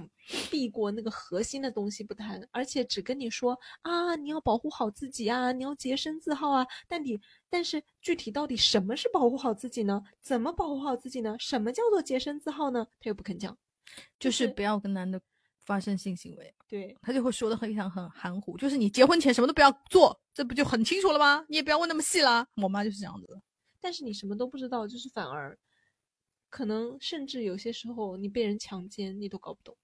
[0.50, 6.66] 避过那个核心的东西不谈，而且只跟你说啊，你要保护好自己啊，你要洁身自好啊。
[6.86, 7.18] 但你
[7.48, 10.02] 但是具体到底什么是保护好自己呢？
[10.20, 11.34] 怎么保护好自己呢？
[11.38, 12.86] 什么叫做洁身自好呢？
[13.00, 13.56] 他又不肯讲，
[14.18, 15.18] 就是不要跟男的
[15.64, 21.42] 发生性行为，对他就会说的非常很含糊，就是你结婚前什么都不要做，这不就很清楚了吗？
[21.48, 22.46] 你也不要问那么细啦。
[22.56, 23.40] 我妈就是这样子的。
[23.84, 25.58] 但是你什么都不知道，就是反而
[26.48, 29.76] 可能甚至有些时候你被人强奸，你都搞不懂。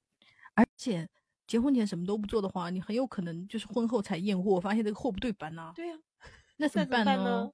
[0.54, 1.06] 而且
[1.46, 5.94] 结婚前什么都不做的话，你很有可能就是婚后才验货，发现这个货不对版呐、对呀、
[6.56, 7.24] 那怎 么那怎么办呢？
[7.24, 7.52] 呢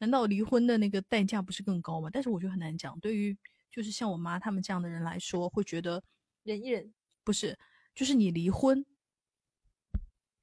[0.00, 2.10] 难道离婚的那个代价不是更高吗？
[2.12, 3.00] 但是我觉得很难讲。
[3.00, 3.34] 对于
[3.70, 6.02] 就是像我妈他们这样的人来说，会觉得
[6.42, 6.92] 忍一忍，
[7.24, 7.58] 不是，
[7.94, 8.84] 就是你离婚，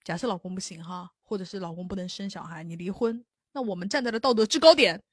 [0.03, 5.03] 假设老公不行哈，或者是老公不能生小孩，你离婚，那我们站在了道德制高点。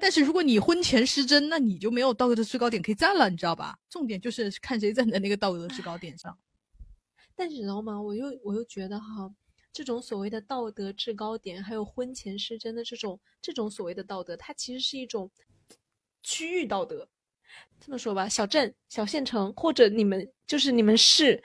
[0.00, 3.78] 但是如果你婚前失贞，那你就没有道德的制高点可以站了，你知道吧？
[3.88, 6.38] 重点就是 看谁站在那个道德制高点上。
[7.34, 8.00] 但是你知道吗？
[8.00, 9.32] 我又我又觉得哈，
[9.72, 15.30] 这种所谓的道德制高点，还有婚前失贞的这种这种所谓的道德，它其实是一种
[16.22, 17.08] 区域道德。
[17.80, 21.42] 这么说吧，小镇、小县城，或者你们就是你们市，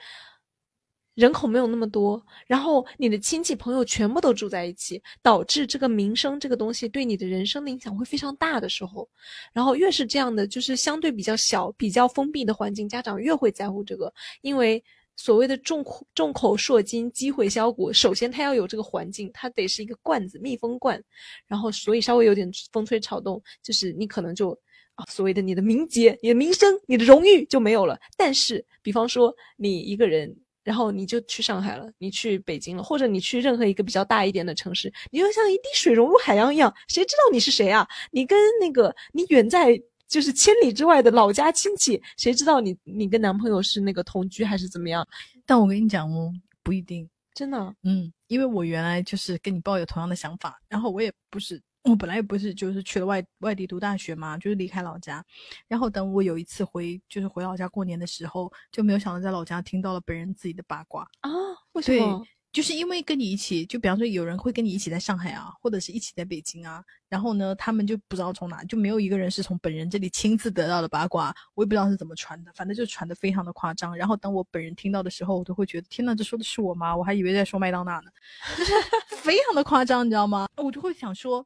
[1.14, 9.08] 人口没有那么多，然后你的亲戚朋友全部都住在一起，导致这个名声这个东西对你的人生的影响会非常大的时候，
[9.52, 14.82] 然后越是这样的，就是相对比较小、比较封闭的环境，家长越会在乎这个，因为
[15.14, 21.00] 所谓的众口众口铄金、积毁销骨，首先它要有这个环境，它得是一个罐子、密封罐，
[21.46, 24.50] 然后所以稍微有点风吹草动，就是你可能就
[24.96, 27.96] 啊所谓的你的名节、你的名声、你的荣誉就没有了。
[28.16, 30.36] 但是，比方说你一个人。
[30.64, 37.86] 然后你就去上海了，你去北京了，或者你去任何一个比较大一点的城市，你就像一滴水融入海洋一样，谁知道你是谁啊？
[38.10, 45.06] 你跟那个你远在就是千里之外的老家亲戚，谁知道你你跟男朋友是那个同居还是怎么样？
[45.46, 47.08] 但我跟你讲哦，不一定。
[47.34, 55.24] 真的，嗯，因为我原来就是跟你抱有同样的想法，然后我也不是，我本来也不是就是去了外外地读大学嘛，就是离开老家，
[55.68, 61.30] 然后等我有一次回就是回老家过年的时候，就没有想到在老家听到了本人自己的八卦，啊？
[61.72, 62.24] 为什对么？
[62.54, 73.96] 就是因为跟你一起，就比方说有人会跟你一起在上海啊，或者是一起在北京啊，然后呢，他们就不知道从哪，就没有一个人是从本人这里亲自得到的八卦，我也不知道是怎么传的，反正就传的非常的夸张。
[73.96, 76.96] 然后等我本人听到的时候，我都会觉得天呐，这说的是我吗？
[76.96, 78.10] 我还以为在说麦当娜呢，
[78.56, 78.72] 就是
[79.16, 80.48] 非常的夸张，你知道吗？
[80.56, 81.44] 我就会想说，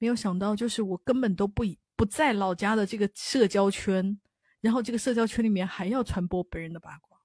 [0.00, 4.18] 没有想到，就是我根本都不以不在老家的这个社交圈，
[4.60, 7.16] 然后这个社交圈里面还要传播别人的八卦。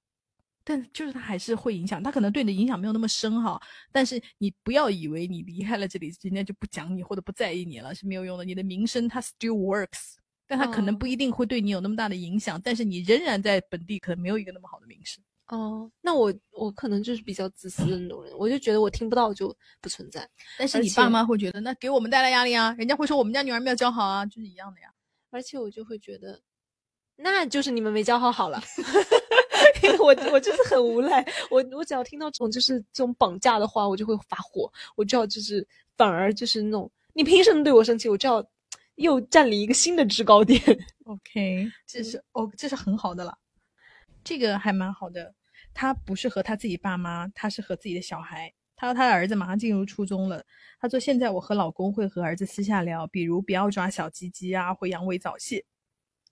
[0.67, 3.61] 但就是它还是会影响，它可能对你的影响没有那么深哈。
[3.91, 8.43] 但是你不要以为你离开了这里，人家就不讲你或者不在意你了是没有用的。
[8.43, 10.15] 你的名声它 still works，
[10.47, 12.59] 但它可能哦不一定会对你有那么大的影响。
[12.61, 15.23] 但是你仍然在本地可能没有一个那么好的名声。
[15.47, 20.27] 哦，那我我可能就是比较自私的那种人，我就觉得我听不到就不存在，
[20.57, 24.87] 但是你爸妈会觉得那给我们带来压力啊，人家会说我们家女儿没有教好啊，就是一样的呀。
[25.29, 26.39] 而且我就会觉得，
[27.17, 28.61] 那就是你们没教好好了。
[29.83, 38.09] 因为我我就是很无赖，我我只要听到这种就是这种绑架的话，我就会发火，我就要就是反而就是那种你凭什么对我生气？
[38.09, 38.43] 我就要
[38.95, 40.59] 又占领一个新的制高点。
[41.03, 43.37] OK，这是哦，这是很好的了，
[44.25, 45.33] 这个还蛮好的。
[45.73, 48.53] 他不是和他自己爸妈，他是和自己的小孩。
[48.75, 50.43] 他说他的儿子马上进入初中了。
[50.81, 55.63] 他说：“现在我和老公会和儿子私下聊，比如不要抓小鸡鸡啊，会阳痿早泄。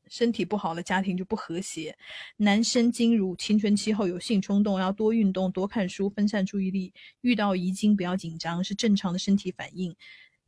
[0.09, 1.97] 身体不好了，家庭就不和谐。
[2.35, 6.93] 男生进入青春期后有性冲动，要多运动、多看书，分散注意力。
[7.21, 9.95] 遇到遗精不要紧张，是正常的身体反应。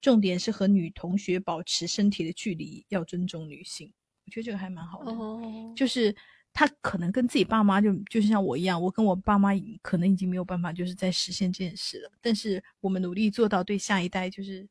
[0.01, 3.91] 重点是和女同学保持身体的距离，要尊重女性。
[4.25, 5.11] 我觉得这个还蛮好的。
[5.11, 6.13] 哦，就是
[6.55, 9.49] 他可能跟自己爸妈就就是像我一样，我跟我爸妈
[9.81, 12.11] 可能已经没有办法就是在实现这件事了。
[12.21, 14.65] 但是我们努力做到对下一代就是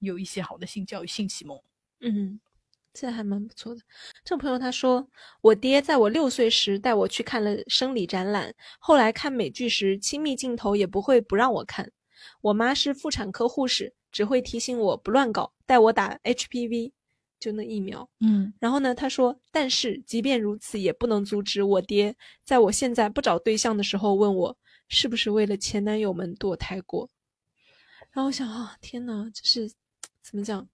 [0.00, 1.58] 有一些好的性教育、性启蒙。
[2.00, 2.38] 嗯，
[2.92, 3.80] 这还蛮不错的。
[4.22, 5.08] 这个朋友他说，
[5.40, 11.90] 我爹在我六岁时带我去看了生理展览，后来看美剧时，亲密镜头也不会不让我看。
[12.42, 16.92] 我妈是妇产科护士，只会提醒我不乱搞，带我打 HPV，
[17.42, 18.08] 就那疫苗。
[18.20, 24.56] 嗯，然后呢，他说，但是即便如此，也不能阻止我爹在我现在不找对象的时候问我
[24.88, 27.10] 是不是为了前男友们堕胎过。
[28.12, 29.68] 然后我想啊，天呐，就是
[30.22, 30.68] 怎么讲？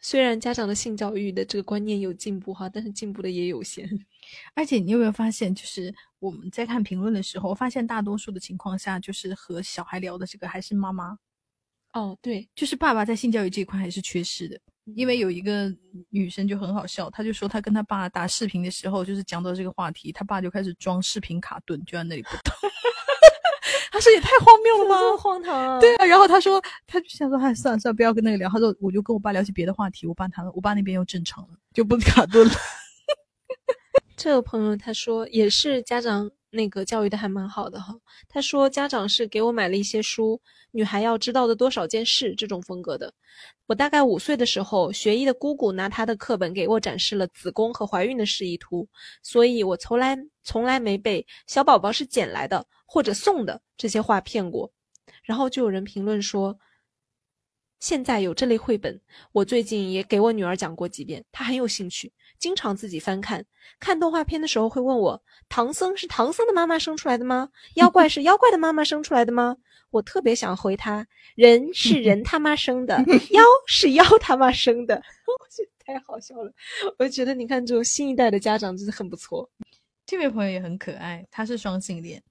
[0.00, 3.88] 虽然家长的性教育的这个观念有进步哈，但是进步的也有限。
[4.54, 11.18] 而且你有没有发现，就是我们在看评论的时候，发现大多数的情况下，就是和小孩聊的这个还是妈妈。
[11.94, 14.60] 哦，对，就是爸爸在性教育这一块还是缺失的。
[14.94, 15.72] 因为有一个
[16.10, 22.52] 女生就很好笑，她就说她跟她爸打视频的时候，就是讲到这个话题，她爸就开始装视频卡顿，就在那里不动。
[23.90, 25.80] 他说也太荒谬了吧，荒唐啊！
[25.80, 28.48] 对啊，然后他说，他就想说，哎，算了算了，不要跟那个聊。
[28.48, 32.54] 他说，我就跟我爸聊起别的话题，我爸谈了，我爸那边又正常了，就不卡顿了。
[34.16, 37.94] 这个朋友他说，也是家长那个教育的还蛮好的哈。
[38.28, 43.12] 他说，家长是给我买了一些书，《女孩要知道的多少件事》这种风格的。
[43.66, 48.88] 我大概五岁的时候，学医的姑姑拿她的课本给我展示了子宫和怀孕的示意图，
[49.22, 54.72] 所以我从来从来没被“小宝宝是捡来的”或者送的这些话骗过。
[55.22, 56.58] 然后就有人评论说。
[57.80, 63.44] 现在有这类绘本，我最近也给我女儿讲过几遍，她很有兴趣，经常自己翻看。
[63.80, 67.50] 看动画片的时候会问我：唐僧是唐僧的妈妈生出来的吗？
[67.74, 69.56] 妖怪是妖怪的妈妈生出来的吗？
[69.90, 72.96] 我特别想回他：人是人他妈生的，
[73.32, 74.94] 妖是妖他妈生的。
[75.26, 76.52] 我觉得太好笑了。
[76.98, 79.48] 我觉得你看这种新一代的家长真的很不错。
[80.04, 82.22] 这位朋友也很可爱，他是双性恋。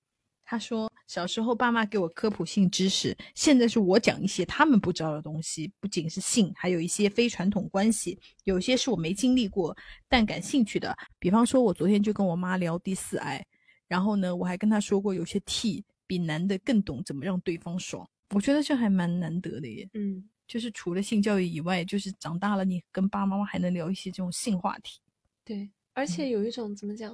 [0.50, 5.70] 他说：“小时候爸妈给我科普性知识，现在是我讲一些他们不知道的东西。
[5.82, 9.76] 不仅是性，还有一些非传统关系，有些是我没经历过
[10.08, 10.96] 但感兴趣的。
[11.20, 13.46] 比方说，我昨天就跟我妈聊第四爱，
[13.90, 18.10] 然后呢，我还跟她说过，有些 T 比男的更懂怎么让对方爽。
[18.30, 19.90] 我觉得这还蛮难得的耶。
[19.96, 25.02] 嗯，就是除了性教育以外，就是长大了你跟爸爸妈妈还能聊一些这种性话题。
[25.44, 27.14] 对，而且有一种怎么讲？”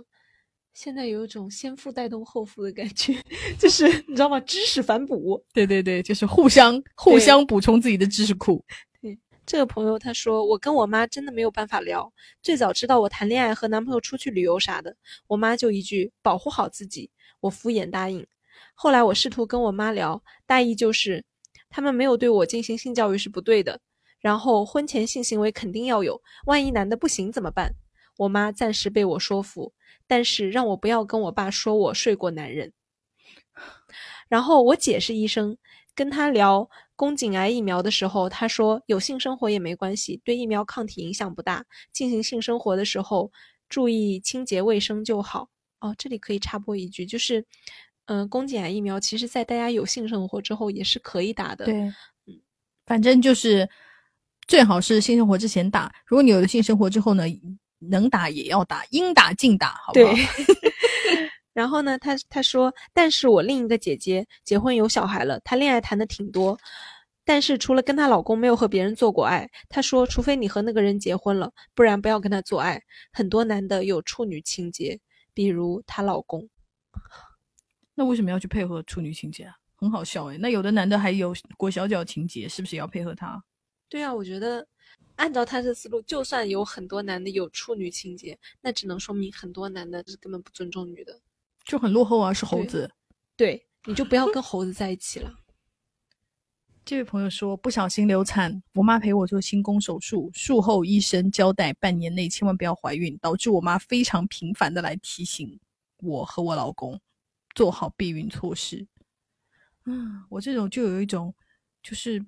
[0.74, 3.16] 现在有一种先富带动后富的感觉，
[3.60, 4.40] 就是 你知道吗？
[4.40, 8.64] 知识反哺，对对对，就是互相互相补充自己的知识库。
[9.00, 12.12] 对，这个朋友他说，我跟我妈真的没有办法聊。
[12.42, 14.96] 最早知道我谈恋爱和男朋友出去旅游啥的，
[15.28, 18.26] 我妈就一句保护好自己，我敷衍答应。
[18.74, 21.24] 后来我试图跟我妈聊，大意就是
[21.70, 23.80] 他们没有对我进行性教育是不对的，
[24.20, 27.76] 然后婚前性行为肯定要有，万一男的不行怎么办？
[28.18, 29.72] 我妈暂时被我说服。
[30.14, 32.72] 但是让我不要跟我爸说我睡过男人。
[34.30, 35.58] 然后我姐是医生，
[35.96, 43.32] 跟他聊宫颈癌疫苗的时候，他说有性生活也没关系，对疫苗抗体影响不大，进行性生活的时候
[43.68, 45.50] 注意清洁卫生就好。
[45.80, 47.44] 哦，这里可以插播一句，就是，
[48.06, 51.66] 嗯，宫颈癌疫苗其实在大家有性生活之后也是可以打的。
[51.66, 51.74] 对，
[52.28, 52.40] 嗯，
[52.86, 53.68] 反正就是
[54.48, 57.24] 最好是性生活之前打，如果你有了性生活之后呢？
[57.90, 60.14] 能打也要打，应打尽打，好不好？
[60.14, 60.26] 对。
[61.54, 66.58] 然后呢，他他说，但是我另一个姐姐结婚有小孩了，她恋爱谈的挺多，
[67.24, 69.48] 但是除了跟她老公，没有和别人做过爱。
[69.70, 72.82] 她说，除非你和那个人结婚了，不然不要跟他做爱。
[73.12, 75.00] 很多男的有处女情节，
[75.32, 76.50] 比如她老公。
[77.94, 79.54] 那为什么要去配合处女情节啊？
[79.76, 80.38] 很好笑诶。
[80.40, 83.40] 那有的男的还有裹小脚情节，是不是也要配合他？
[83.90, 84.66] 对啊，我觉得。
[85.16, 91.22] 按照他的思路，就算有很多男的有处女情节，那只能说明很多男的是根本不尊重女的，
[91.66, 92.34] 就很落后啊！
[92.34, 92.90] 是猴子，
[93.38, 95.32] 对，你就不要跟猴子在一起了。
[96.84, 105.60] 这位朋友说不小心流产，我妈陪我做清宫手术，术后医生交代半年内千万不要怀孕，导致我妈非常频繁的来提醒
[105.98, 107.00] 我和我老公
[107.54, 108.86] 做好避孕措施。
[109.86, 111.34] 嗯，我这种就有一种
[111.84, 112.26] 就是。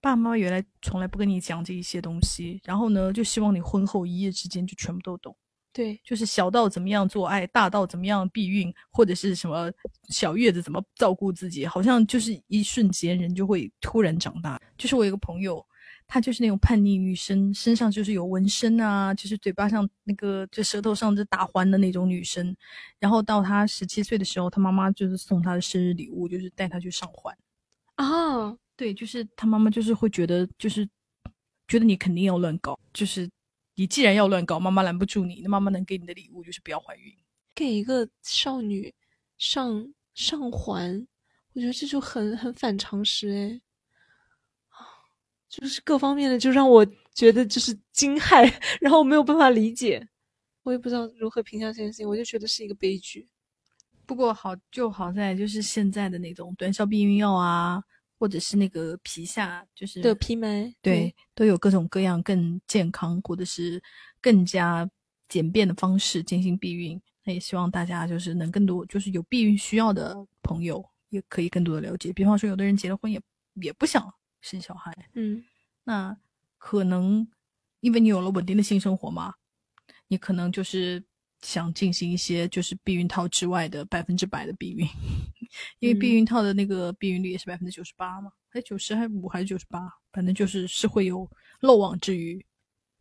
[0.00, 5.36] 爸妈原来从来不跟你讲这一些东西，然后呢，就希望你婚后一夜之间就全部都懂。
[5.72, 9.70] 对，就是小到怎么样做爱，大到怎么样避孕，或者是什么
[10.08, 14.60] 小月子怎么照顾自己，好像就是一瞬间人就会突然长大。
[14.76, 15.64] 就是我有个朋友，
[16.06, 22.56] 她就是那种叛逆女生，身上就是有纹身啊，就是嘴巴上那个就舌头上就打环的那种女生。
[22.98, 27.36] 然后到她十七岁的时候，她妈妈就是送她的生日礼物，就是带她去上环。
[27.96, 28.56] 啊。
[28.78, 30.88] 对，就是他妈妈就是会觉得，就是
[31.66, 33.28] 觉得你肯定要乱搞，就是
[33.74, 37.12] 你既然要乱搞，妈妈拦不住你，那妈妈能给你的礼物就是不要怀孕。
[37.56, 38.94] 给一个少女
[39.36, 41.04] 上上环，
[41.54, 43.60] 我觉得这就很很反常识哎，
[45.48, 48.48] 就是各方面的就让我觉得就是惊骇，
[48.80, 50.08] 然后我没有办法理解，
[50.62, 53.28] 我也不知道如何评价这件事情，我就觉得是一个悲剧。
[54.06, 57.82] 不过好就好在就是现在的那种短效避孕药啊。
[58.18, 63.82] 或者是那个皮下，就是的皮埋，对，都有各种各样更健康或者是
[64.20, 64.88] 更加
[65.28, 67.00] 简便的方式进行避孕。
[67.24, 72.12] 那也希望大家就是能更多，就是有避孕需要的朋友也可以更多的了解。
[72.12, 73.20] 比方说，有的人结了婚也
[73.54, 75.44] 也不想生小孩，嗯
[75.84, 76.16] 那
[76.56, 77.28] 可能
[77.80, 79.34] 因为你有了稳定的性生活嘛，
[80.08, 81.04] 你可能就是
[81.42, 84.86] 想进行一些就是避孕套之外的百分之百的避孕，
[85.78, 89.80] 因为避孕套的那个避孕率也是百分之九十八嘛，还九十还五还是九十八，
[90.12, 91.28] 反正就是是会有
[91.60, 92.44] 漏网之鱼。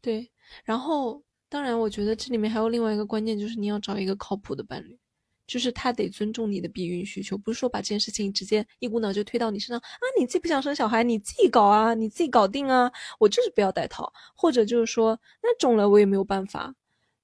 [0.01, 0.31] 对，
[0.63, 4.97] 然后当然我觉得这里面还有另外一个关键，就是你要找一个靠谱的伴侣。
[5.47, 10.03] 就是他得尊重你的避孕需求，不是说把这件事情直接一股脑就推到你身上啊！
[10.19, 12.91] 你自己不想生小孩，你自己搞啊，你自己搞定啊！
[13.17, 16.75] 我就是不要戴套，或者就是说那种了我也没有办法，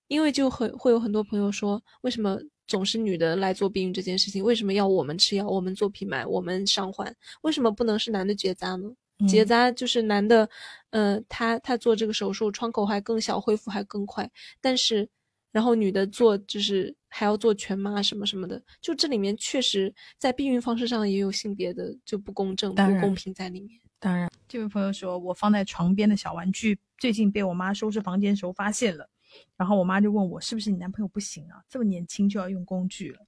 [0.07, 4.43] 因为就很会有很多朋友说，为什么总是女的来做避孕这件事情？
[4.43, 7.15] 为什么要我们吃药，我们做皮埋，我们上环？
[7.41, 8.89] 为什么不能是男的结扎呢？
[9.27, 10.49] 结扎就是男的，
[10.89, 14.29] 呃，他他做这个手术创口还更小，恢复还更快，
[14.61, 15.09] 但是。
[15.53, 23.79] 然后女的做就是还要做全麻什么什么的，就这里面确实在避孕方式上也有性别的就不公正、不公平在里面。
[23.99, 29.07] 当然，这位朋友说我放在床边的小玩具最近被我妈收拾房间时候发现了，
[29.57, 31.61] 然后我妈就问我是不是你男朋友不行啊？
[31.69, 33.19] 这么年轻就要用工具了？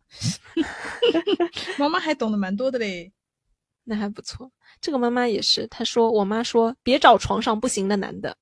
[1.80, 3.12] 妈妈还懂得蛮多的嘞，
[3.84, 4.52] 那还不错。
[4.82, 8.38] 这个妈妈也是，她说我妈说别找床上不行的男的。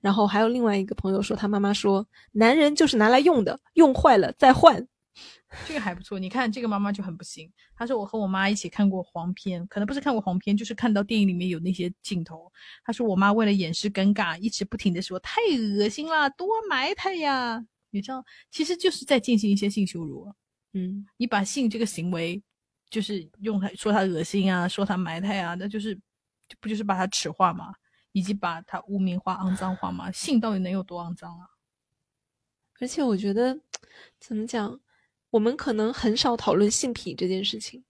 [0.00, 4.86] 然后还有另外一个朋友说，他妈妈说，男人就是拿来用的，用坏了再换。
[5.66, 6.18] 这个还不错。
[6.18, 7.50] 你看这个妈妈就很不幸。
[7.74, 12.52] 她说我和我妈一起看过黄片，可能不是看过黄片，就是看到电影里面有那些镜头。
[12.84, 15.40] 她说我妈为了掩饰尴尬，一直不停的说太
[15.76, 17.64] 恶心了，多埋汰呀。
[17.90, 20.30] 你知道，其实就是在进行一些性羞辱。
[20.74, 22.42] 嗯，你把性这个行为，
[22.90, 25.98] 就是用它说他恶心啊，说他埋汰啊，那就是
[26.60, 27.72] 不就是把他耻化吗？
[28.12, 30.10] 以及把他污名化、肮脏化吗？
[30.10, 31.46] 性到底能有多肮脏啊？
[32.80, 33.58] 而且我觉得，
[34.18, 34.78] 怎么讲，
[35.30, 37.82] 我们可能很少讨论性癖这件事情，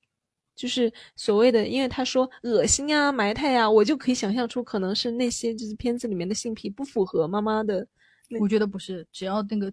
[0.54, 7.86] 就是所谓的，因为他说恶心啊、埋汰啊，我就可以想象出可能是那些就是片子里面的性癖不符合妈妈的。
[8.40, 9.72] 我觉得不是，只要那个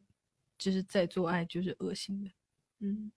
[0.58, 2.32] 就是在做爱就是恶心的。
[2.80, 3.12] 嗯，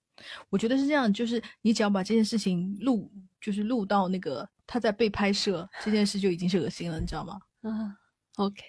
[0.49, 4.49] 我觉得是这样，就是你只要把这件事情录，就是录到那个。
[4.71, 7.41] 他在被拍摄这件事就已经是恶心了，你知道吗？
[7.63, 7.97] 啊
[8.37, 8.63] ，OK，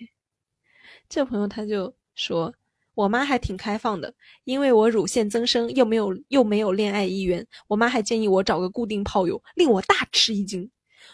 [1.10, 2.56] 这朋友他就说，
[3.00, 10.70] 我妈还挺开放的，因为我乳腺增生又没有又没有恋爱意愿，我妈还建议我找个固定炮友，令我大吃一惊。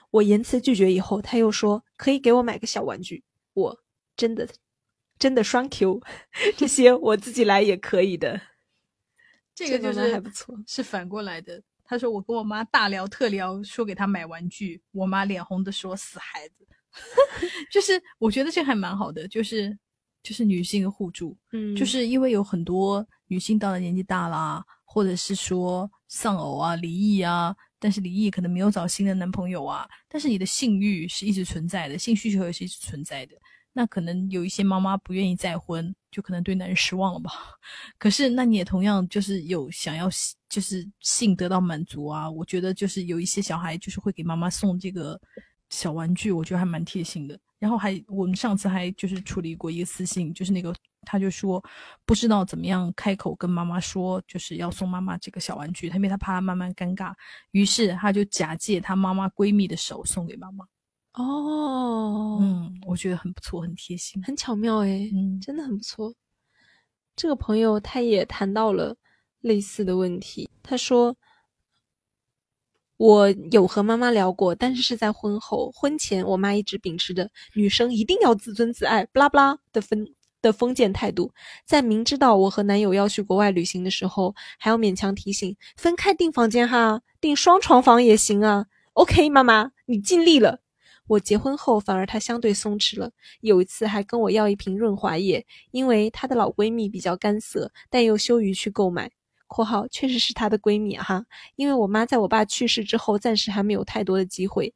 [0.09, 3.23] 我言辞拒绝以后，她又说可以给我买个小玩具，
[3.53, 3.79] 我
[4.17, 4.49] 真的
[5.19, 6.01] 真的双 Q，
[6.57, 8.41] 这些我自己来也可以的。
[9.53, 11.61] 这个就是还不错，是反过来的。
[11.83, 14.81] 他说：“我跟我妈大聊特聊，说给她买玩具。
[14.91, 16.65] 我妈脸红的说：‘死孩子。
[17.71, 19.77] ’就是我觉得这还蛮好的，就是
[20.25, 21.37] 就是女性的互助。
[21.53, 33.35] 嗯，就是因为有很多女性到了年纪大啦，或者是说丧偶啊、离异啊，但是离异可能没有找新的男朋友啊，但是你的性欲是一直存在的，性需求也是一直存在的。
[33.71, 37.29] 那可能有一些妈妈不愿意再婚。”就可能对男人失望了吧？
[37.99, 40.07] 可是那你也同样就是有想要
[40.47, 42.31] 就是性得到满足啊。
[42.31, 45.19] 我觉得就是有一些小孩就是会给妈妈送这个
[45.69, 47.39] 小玩具，我觉得还蛮贴心的。
[47.57, 51.63] 然后还我们上次还就是处理过一个私信，就是那个他就说
[52.05, 57.13] 不知道怎么样开口跟妈妈说，就是要送妈妈这个小玩具，因为他怕他慢慢尴尬，
[57.51, 60.65] 于是他就假借他妈妈闺蜜的手送给妈妈。
[61.13, 66.13] 哦，嗯，我觉得很不错，很贴心，很巧妙诶，嗯，真的很不错。
[67.15, 68.95] 这个朋友他也谈到了
[69.39, 71.15] 类似的问题，他说
[72.97, 80.07] ：“我有和妈妈聊过，但是是在婚后，婚前我妈一直秉持着女生一定要自尊自爱，不拉不拉的封
[80.41, 81.31] 的封建态度，
[81.65, 88.67] 在明知道我和男友要去国外旅行的时候，还要勉强提醒分开订房间哈，订双床房也行啊。
[88.93, 90.59] OK，妈妈，你尽力了。”
[91.07, 93.11] 我结婚后，反而她相对松弛了。
[93.41, 99.11] 有一次还跟我要一瓶润滑液，因为她的老闺蜜比较干涩，但又羞于去购买。
[99.47, 101.25] （括号确实是她的闺蜜哈，
[101.55, 104.73] 因为我妈在我爸去世之后，暂时还没有太多的机会。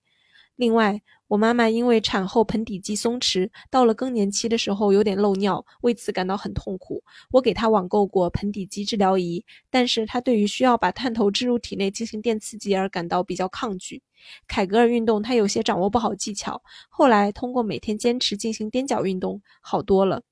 [0.55, 7.01] 另外，我妈妈因为产后盆底肌松弛，到了更年期的时候有点漏尿，为此感到很痛苦。
[7.31, 14.03] 我给她网购过盆底肌治疗仪，但是她对于需要把探头置入体内进行电刺激而感到比较抗拒。
[14.49, 20.23] 凯格尔运动她有些掌握不好技巧，后来通过每天坚持进行踮脚运动，好多了。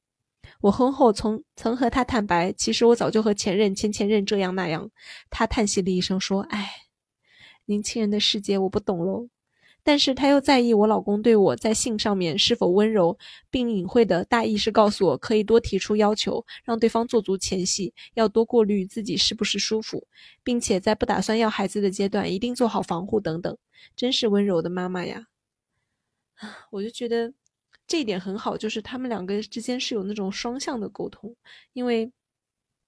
[0.62, 4.90] 我婚后从曾和她坦白，其实我早就和前任、前前任这样那样。
[5.30, 6.70] 她叹息了一声说：“唉，
[7.66, 9.30] 年轻人的世界我不懂喽。”
[9.84, 13.18] 但是他又在意我老公对我在性上面是否温柔，
[13.50, 20.06] 并隐晦的大意是告诉我可以多提出要求，让对方做足前戏，要多过滤自己是不是舒服，
[20.44, 23.58] 并且在不打算要孩子的阶段一定做好防护等等。
[23.96, 25.28] 真是温柔的妈妈呀！
[26.72, 27.32] 我就觉得
[27.88, 31.34] 这一点很好，就是他们两个之间是有那种双向的沟通，
[31.74, 32.12] 因为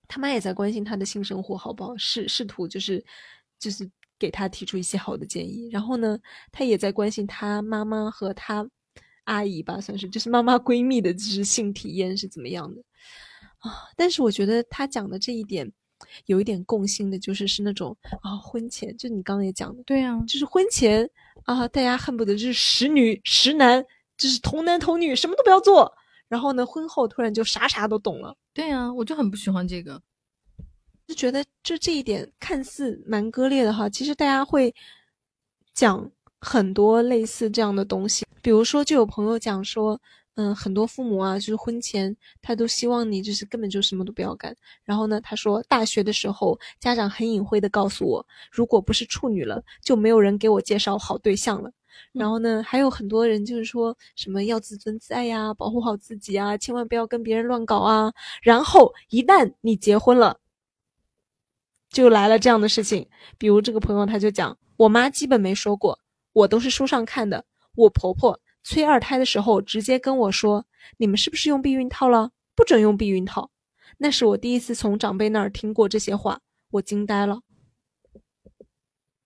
[0.08, 3.04] 他妈也在关心他的性生活好不好，试试图就是
[3.58, 6.20] 就是给他提出一些好的建议，然后呢，
[6.52, 8.70] 他也在关心他妈妈和他
[9.24, 12.82] 阿姨吧，算是就是妈妈闺蜜的就是性体验是怎么样的。
[13.60, 13.72] 啊。
[13.96, 15.72] 但是我觉得他讲的这一点
[16.26, 21.10] 有一点共性的，就是是那种啊婚前，就你刚刚也讲的，对啊，就是婚前
[21.44, 23.86] 啊，大家恨不得就是十女十男，
[24.20, 25.92] 就是童男童女，什么都不要做。
[26.28, 28.36] 然后呢，婚后突然就啥啥都懂了。
[28.54, 30.00] 对啊，我就很不喜欢这个，
[31.08, 33.90] 就觉得就这一点看似蛮割裂的哈。
[33.90, 34.76] 其实大家会
[35.74, 40.00] 讲很多类似这样的东西，比如说就有朋友讲说，
[40.36, 44.56] 嗯，很多父母啊，就是婚前他都希望你就是根本就什么都不要干。
[44.84, 51.72] 然后呢，他说大学的时候，家长很隐晦的告诉我，如果不是处女了，就没有人给我介绍好对象了。
[52.12, 58.14] 然后呢，还有很多人就是说什么要自尊自爱呀，保护好自己啊，千万不要跟别人乱搞啊。
[58.42, 60.40] 然后一旦你结婚了，
[61.90, 63.08] 就来了这样的事情。
[63.38, 66.00] 比如这个朋友他就讲，我妈基本没说过，
[66.34, 67.46] 我都是书上看的。
[67.76, 70.66] 我婆婆催二胎的时候直接跟我说，
[70.98, 72.32] 你们是不是用避孕套了？
[72.56, 73.52] 不准用避孕套。
[73.98, 77.42] 那是我第一次从长辈那儿听过这些话，我惊呆了。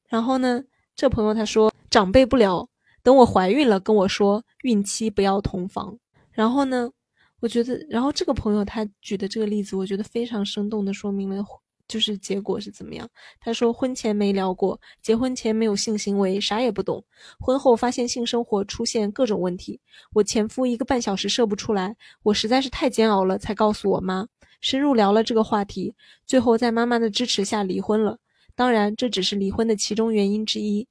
[0.07, 0.63] 然后呢，
[0.95, 1.73] 这朋友他说。
[1.93, 2.67] 长辈不聊，
[3.03, 5.95] 等我怀孕了跟我说孕期不要同房。
[6.31, 6.89] 然后呢，
[7.39, 11.45] 我觉得，然后这个朋友他举的这个例子，我觉得非常生动的说明了
[11.87, 13.07] 就是结果是怎么样。
[13.39, 17.05] 他说婚前没聊过，结婚前没有性行为，啥也不懂。
[17.39, 19.79] 婚后发现性生活出现各种问题，
[20.13, 24.25] 我前夫一个半小时射不出来，我实在是太煎熬了，才告诉我妈，
[24.61, 25.93] 深入聊了这个话题，
[26.25, 28.17] 最后在妈妈的支持下离婚了。
[28.55, 30.87] 当然，这只是离婚的其中原因之一。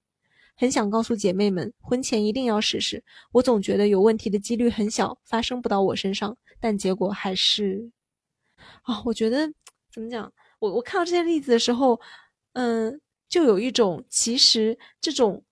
[0.62, 3.02] 很想告诉姐妹们，婚前一定要试试。
[3.32, 7.90] 我总觉得有问题的几率很小，发生不到我身上，但结果还是……
[8.82, 9.52] 啊，我觉得
[9.92, 10.32] 怎么讲？
[10.60, 12.00] 我我看到这些例子的时候，
[12.52, 15.42] 嗯，就有一种其实这种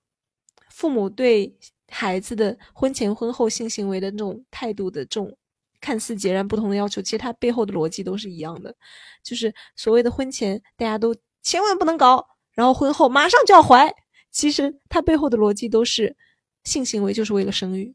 [0.69, 1.59] 父母对
[1.89, 5.37] 孩子的婚前婚后性行为的那种态度的这种
[5.81, 8.73] 看似截然不同的要求，其实它背后的逻辑都是一样的，
[9.25, 13.93] 就是所谓的婚前大家都千万不能搞，然后婚后马上就要怀。
[14.31, 16.17] 其实它背后的逻辑都是，
[16.65, 17.95] 性行为就是为了生育，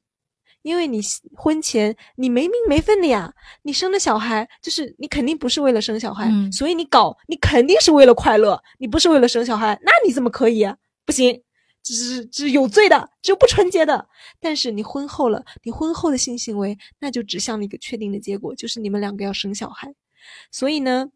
[0.64, 1.00] 因为你
[1.36, 3.34] 婚前你没名没分的呀，
[3.64, 10.68] 你生的小孩就是你肯定不是为了生小孩，所以你搞你肯定是为了快乐，你不是为了生小孩，那你怎么可以？
[11.06, 11.42] 不行，
[11.84, 14.08] 这是这是有罪的，这不纯洁的。
[14.40, 19.94] 但是你婚后了，你婚后的性行为那就指向了一个确定的结果，就是你们两个要生小孩，
[20.52, 21.12] 所以呢。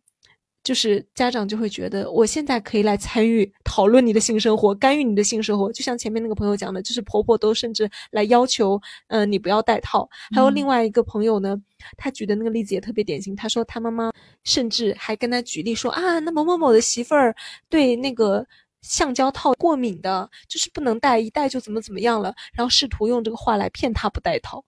[0.63, 5.71] 就是家长就会觉得，我现在可以来参与讨论你的性生活，干预你的性生活。
[5.71, 10.07] 就像前面那个朋友讲的，就是婆婆都甚至来要求，嗯，你不要戴套。
[10.35, 11.59] 还有另外一个朋友呢，
[11.97, 13.35] 他举的那个例子也特别典型。
[13.35, 14.11] 他说他妈妈
[14.43, 17.33] 甚至还跟他举例说啊，那某某某的媳妇儿
[17.69, 18.45] 对那个
[18.81, 22.35] 橡胶套过敏的，就是不能戴，一戴就怎么怎么样了。
[22.53, 24.63] 然后试图用这个话来骗他不戴套。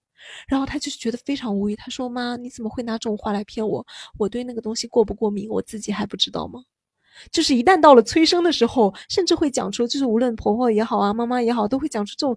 [0.47, 3.85] 然后他就是觉得非常无语，他说：“妈，你怎么会拿这种话来骗我？
[4.17, 6.63] 我对那个东西过不过敏，我自己还不知道吗？
[7.29, 12.35] 就是一旦到了催生的时候，甚至会讲出，就是无论婆婆也好啊，妈妈也好，都会讲出这种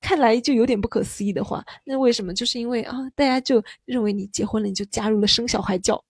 [0.00, 1.64] 看来就有点不可思议的话。
[1.84, 2.32] 那为什么？
[2.34, 6.00] 就是因为啊，大家就认为你结婚了，你就加入了生小孩教，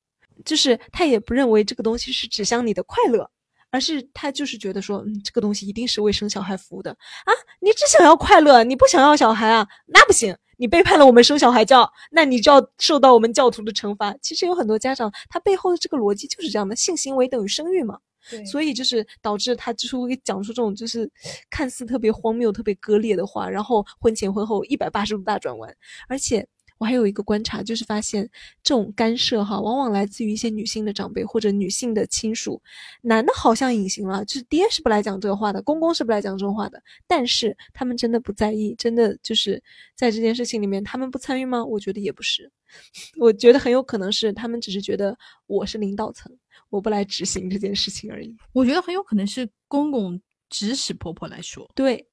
[0.45, 3.31] 就是他也不认为这个东西是指向你的快乐，
[3.71, 7.33] 而是他就是觉得说，嗯，这个东西一定是为生小孩服务的啊。
[7.61, 9.67] 你只想要快乐，你不想要小孩啊？
[9.87, 14.15] 那不行。”你背叛了我们生小孩教，那你就要受到我们教徒的惩罚。
[14.21, 17.99] 其实有很多家长，他背后的这个逻辑就是这样的：性行为等于生育嘛。
[18.45, 21.11] 所以就是导致他就是会讲出这种就是
[21.49, 25.75] 看似特别荒谬、特别割裂的话，然后婚前婚后一百八十度大转弯，
[26.09, 26.47] 而且。
[26.79, 28.29] 我还有一个观察，就是发现
[28.63, 32.63] 这种干涉哈，往往来自于一些女性的长辈或者女性的亲属，
[33.03, 39.63] 男的好像隐形了，就是爹是不来讲这个话的，公公是不来讲这种话的，但是他们真的不在意，真的就是
[39.95, 41.65] 在这件事情里面，他们不参与吗？
[41.65, 42.51] 我觉得也不是，
[43.19, 46.33] 我觉得很有可能是他们只是觉得我是领导层，
[46.71, 48.37] 我不来执行这件事情而已。
[48.53, 52.07] 我觉得很有可能是公公指使婆婆来说，对，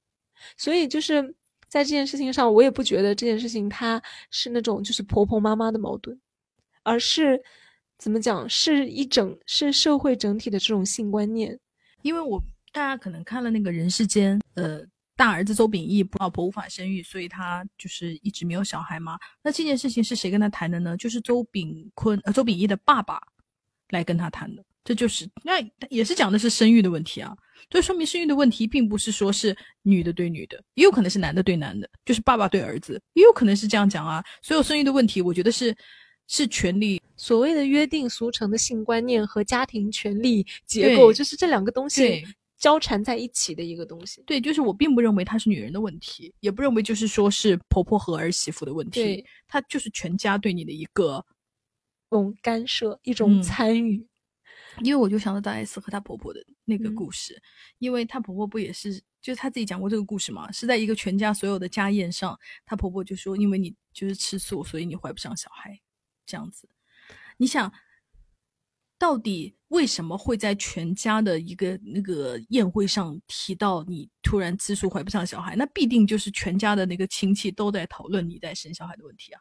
[0.56, 1.36] 所以就是。
[1.76, 6.18] 在这件事情上，我也不觉得这件事情它是那种就是婆婆妈妈的矛盾，
[6.82, 7.38] 而是
[7.98, 11.60] 怎么讲，是一整是社会整体的这种性观念。
[12.00, 14.82] 因为我大家可能看了那个人世间，呃，
[15.16, 19.18] 大儿子周秉义，老婆无法生育，所以他就是一直没有小孩嘛。
[19.42, 20.96] 那这件事情是谁跟他谈的呢？
[20.96, 23.20] 就是周秉坤，呃，周秉义的爸爸
[23.90, 24.64] 来跟他谈的。
[24.82, 25.60] 这就是那
[25.90, 27.36] 也是讲的是生育的问题啊。
[27.68, 34.22] 这说明生育的问题并不是说是女的对女的，也有可能是男的对男的，就是爸爸对儿子，也有可能是这样讲啊。
[34.42, 35.74] 所有生育的问题，我觉得是
[36.28, 42.24] 是权利所谓的约定俗成的性观念和家庭权利结构，就是这两个东西对
[42.58, 44.22] 交缠在一起的一个东西。
[44.26, 51.24] 对，就是我并不认为它是女人的问题，也不认为就是说是婆婆和儿媳妇的问题对，它就是全家对你的一个。
[52.08, 54.06] 一种干涉，一种嗯参与。
[54.82, 57.40] 因为我就想到大 S 和她婆婆的那个嗯故事，
[57.78, 65.80] 因为她婆婆不也是，就是她自己讲过这个故事嘛，是在一个全家所有的家宴上，她婆婆就说，因为你就是吃素，所以你怀不上小孩，
[66.26, 66.68] 这样子。
[67.38, 67.72] 你想，
[68.98, 75.54] 到底为什么会在全家的一个那个宴会上提到你突然吃素怀不上小孩？
[75.56, 79.40] 那必定就是全家的那个亲戚都在讨论你在生小孩的问题啊。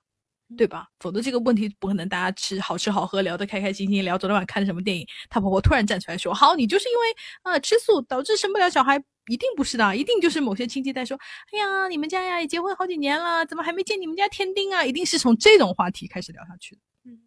[0.57, 0.87] 对吧？
[0.99, 5.05] 否则这个问题不可能大家吃好吃好喝，聊得开开心心，聊昨天晚上看的什么电影。
[5.29, 11.17] 她婆婆突然站出来说：“好，你就是因为啊吃素导致生不了小孩，一定不是的，一定就是某些亲戚在说，
[11.51, 14.85] 哎呀，你们家呀也结婚好几年了，怎么还没见你们家天丁啊？
[14.85, 16.81] 一定是从这种话题开始聊下去的。
[17.05, 17.19] 嗯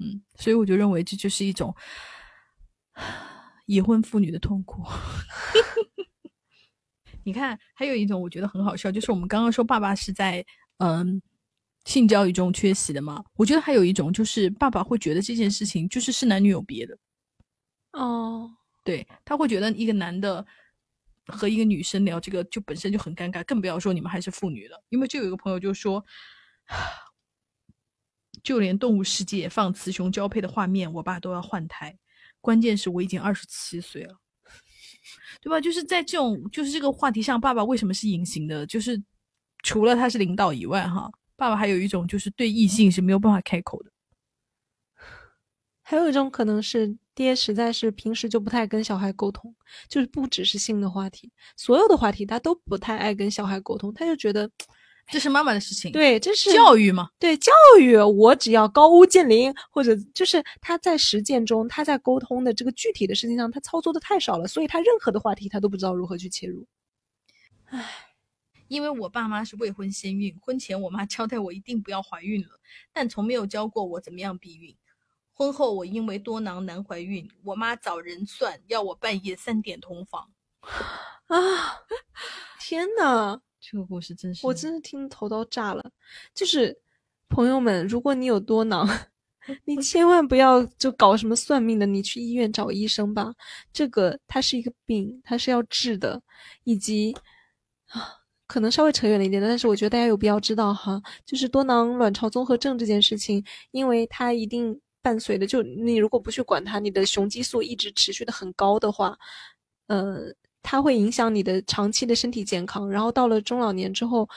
[0.00, 1.74] 嗯，所以我就认为这就是一种
[3.66, 4.82] 已婚妇女的痛苦。
[7.24, 10.44] 你看，还有一种我觉得很好笑，就是我们刚刚说爸爸是在
[10.78, 11.20] 嗯
[11.88, 13.24] 性教育中缺席的吗。
[13.34, 16.98] 我觉得还有一种就是爸爸会觉得这件事情就是是男女有别的，
[17.92, 18.50] 哦，
[18.84, 20.44] 对他会觉得一个男的
[21.28, 24.78] 和一个女生聊这个就本身就很尴尬，更不要说你们还是父女了。
[24.90, 26.04] 因为就有一个朋友就说，
[28.44, 31.98] 就连动物世界放雌雄交配的画面，我爸都要换胎。
[32.42, 34.14] 关键是我已经二十七岁了，
[35.40, 35.58] 对吧？
[35.58, 38.66] 就是在这种就是这个话题上，爸爸为什么是隐形的？
[38.66, 39.02] 就是
[39.62, 43.90] 除了他是领导以外，哈，爸爸还有一种就是对异性是没有办法开口的。
[45.82, 49.54] 还有一种可能是爹实在是平时就不太跟小孩沟通，
[49.88, 54.50] 就是不只是性的话题，所有的话题他都不太爱跟小孩沟通，他就觉得
[55.10, 57.08] 这是妈妈的事情，对，这是教育嘛。
[57.18, 66.66] 对教育，我只要高屋建瓴，或者就是他在实践中，他在沟通的这个具体的事情上，他操作的太少了，所以他任何的话题他都不知道如何去切入。
[68.68, 72.60] 因为我爸妈是未婚先孕，婚前我妈交代我一定不要怀孕了，
[72.92, 74.76] 但从没有教过我怎么样避孕。
[75.32, 80.30] 婚后我因为多囊难怀孕，我妈找人算，要我半夜三点同房。
[81.28, 81.36] 啊！
[82.60, 85.90] 天呐，这个故事真是我真的听头都炸了。
[86.34, 86.76] 就是
[87.28, 88.88] 朋友们，如果你有多囊，
[89.64, 93.32] 你千万不要就搞什么算命的，你去医院找医生吧。
[93.72, 96.20] 这个它是一个病，它是要治的，
[96.64, 97.16] 以及
[97.86, 98.16] 啊，
[98.48, 109.16] 可能稍微扯远了一点，但是我觉得大家有必要知道哈，就是多囊卵巢综合症这件事情，因为它一定伴随的，就你如果不去管它，你的雄激素一直持续的很高的话，
[109.88, 110.32] 呃，
[110.62, 114.28] 它会影响你的长期的身体健康，然后到了中老年之后，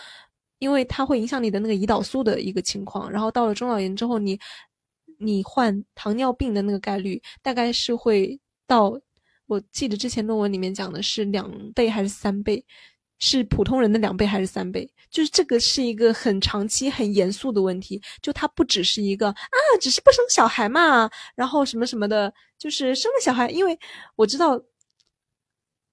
[0.60, 4.38] 因为它会影响你的那个胰岛素的一个情况，然后到了中老年之后，你
[5.20, 9.00] 你患糖尿病的那个概率大概是会到，
[9.48, 12.64] 我记得之前论文里面讲的是两倍还是三倍，
[13.22, 14.92] 是普通人的两倍还是三倍？
[15.10, 23.80] 就是这个是一个很长期、很严肃的问题，就它不只是一个啊，只是不生小孩嘛，然后什么什么的，就是生了小孩，因为
[24.18, 24.62] 我知道。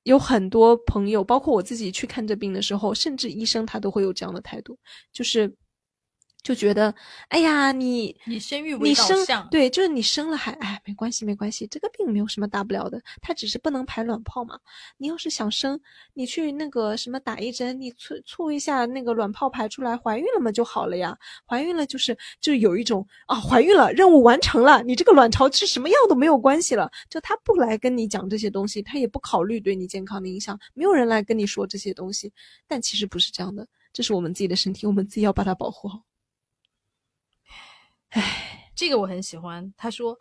[0.05, 4.79] 有很多朋友，包括我自己去看这病的时候，甚至医生他都会有这样的态度，
[5.12, 5.55] 就是
[6.43, 6.95] 就觉得，
[7.28, 9.16] 哎呀，你你生育为你生，
[9.51, 14.59] 对，就是你生了还哎，没关系没关系，这个病没有什么大不了的，它只是不能排卵泡嘛。
[14.97, 15.78] 你要是想生，
[16.14, 21.18] 你去那个什么打一针，你促促一下那个卵泡排出来，怀孕了嘛就好了呀。
[21.47, 26.91] 怀孕了就是就有一种啊，怀孕了，任务完成了，你这个卵巢吃什么药都没有关系了。
[27.11, 32.32] 就他不来跟你讲这些东西，他也不考虑对你健康的影响，没有人来跟你说这些东西。
[32.66, 36.01] 但其实不是这样的，这是我们自己的身体，我们自己要把它保护好。
[38.74, 39.72] 这个我很喜欢。
[39.76, 40.18] 他说，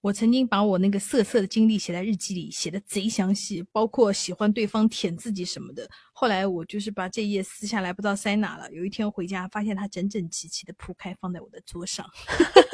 [0.00, 5.88] 我曾经把我那个色色的经历写在日记里，写的贼详细，包括喜欢对方舔自己什么的。
[6.12, 8.70] 后来我就是把这页撕下来，不知道塞哪了。
[8.72, 12.08] 有一天回家，发现它整整齐齐的铺开放在我的桌上，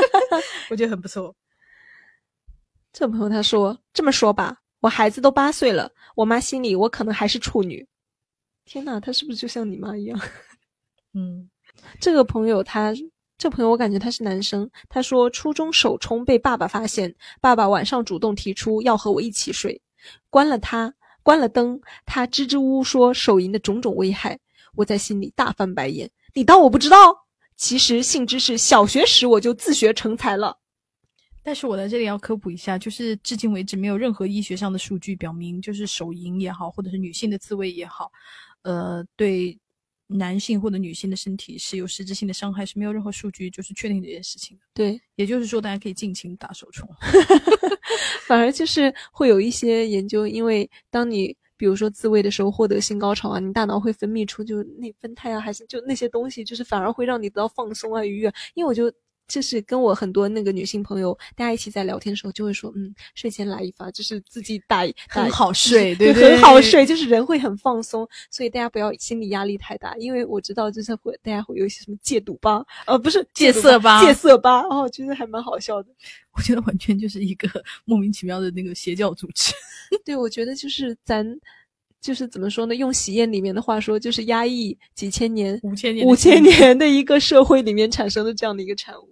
[0.71, 1.35] 我觉得很不错。
[2.93, 7.87] 这朋友他说：“这么说吧，我孩子都八岁了，我妈心里我可能还是处女。”
[8.67, 10.21] 天呐，他是不是就像你妈一样？
[11.15, 11.49] 嗯，
[12.01, 12.93] 这个朋友他，
[13.41, 14.71] 这朋友我感觉他是男生。
[14.91, 19.81] 他说初中手冲被爸爸发现，爸爸晚上主动提出要和我一起睡，
[20.29, 24.39] 关了他，关了灯，他支支吾吾说手淫的种种危害，
[24.75, 26.11] 我在心里大翻白眼。
[26.35, 26.99] 你当我不知道？
[27.57, 30.59] 其实性知识小学时我就自学成才了。
[31.43, 38.13] 但是我在这里要科普一下，就是至今为止没有任何医学上的数据表明，就是手淫也好，或者是女性的自慰也好，
[38.61, 39.59] 呃，对
[40.13, 44.63] 男性或者女性的身体是有实质性的伤害，是没有任何数据就是确定这件事情的。
[44.75, 46.89] 对，也就是说，大家可以尽情打手冲。
[48.27, 58.33] 反而就是会有一些研究，因为当你比如说自慰的时候获得性高潮啊，你大脑会分泌出就内啡肽啊，还是就那些东西，就是反而会让你得到放松啊、愉悦。
[58.55, 58.93] 因为我就
[59.31, 68.07] 就是跟我很多那个女性朋友，大家一起在聊天的时候，就会说，嗯，睡前来一发，就是自己打打很好睡， 对对，很好睡，就是人会很放松。
[68.29, 75.89] 所以大家不要心理压力太大，因为我知道就是会大家会有一些什么戒赌吧，呃，不是戒色吧，戒色吧，哦，觉得还蛮好笑的。
[76.37, 77.49] 我觉得完全就是一个
[77.87, 79.53] 莫名其妙的那个邪教组织。
[80.05, 81.25] 对，我觉得就是咱。
[82.01, 82.75] 就是怎么说呢？
[82.75, 89.10] 用喜宴里面的话说，就是压抑几千年、五千年、五千年的一个社会里面产生的这样的一个产物。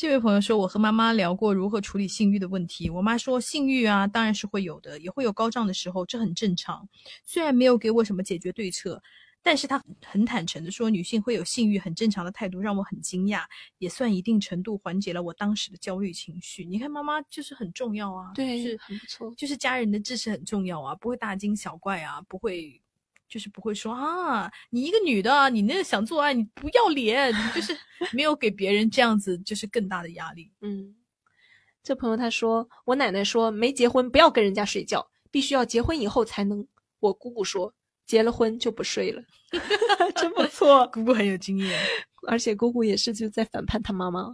[0.00, 2.88] 这位朋友说，我和妈妈聊过如何处理性欲的问题。
[2.88, 6.88] 我妈说，性欲啊，当然是会有的，也会有高涨的时候，这很正常。
[7.22, 9.02] 虽然没有给我什么解决对策。
[9.42, 13.42] 但是她很坦诚的说，女性会有性欲很正常的态度，让我很惊讶，
[13.76, 16.64] 也算一定程度缓解了我当时的焦虑情绪。
[16.64, 22.80] 你看，妈妈就是很重要啊，对，是很不错，就是家人的支持很重要啊，不会大惊小怪啊，不会，
[23.30, 27.74] 就是不会说啊，你一个女的，你那想做爱，你不要脸，就是
[28.12, 30.52] 没有给别人这样子，就是更大的压力。
[30.60, 30.94] 嗯，
[31.82, 36.66] 这朋友他说，我奶奶说没结婚不要跟人家睡觉，必须要结婚以后才能。
[36.98, 37.72] 我姑姑说。
[38.06, 39.22] 结了婚就不睡了，
[40.16, 40.84] 真不错。
[40.88, 41.78] 姑姑很有经验，
[42.26, 44.32] 而且姑姑也是就在反叛她妈妈。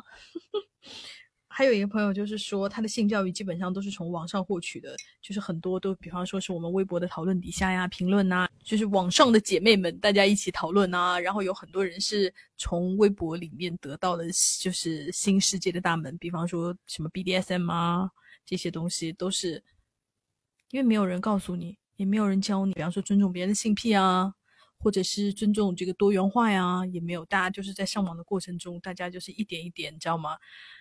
[1.57, 11.19] 还有一个朋友就是说，他的性教育基本上都是从网上获取的，就是很多都，比方说是我们微博的讨论底下呀、评论呐，就是网上的姐妹们大家一起讨论啊。
[11.19, 14.27] 然后有很多人是从微博里面得到的，
[14.61, 18.11] 就是新世界的大门，比方说什么 BDSM 啊
[18.45, 19.65] 这些东西，都是
[20.73, 21.79] 因为没有人告诉你。
[21.97, 24.31] 也没有人教你，比方说尊重别人的性癖啊，
[24.79, 27.25] 或者是尊重这个多元化呀，也没有。
[27.25, 30.37] 大家就是在上网的过程中，大家就是一点一点，你知道吗？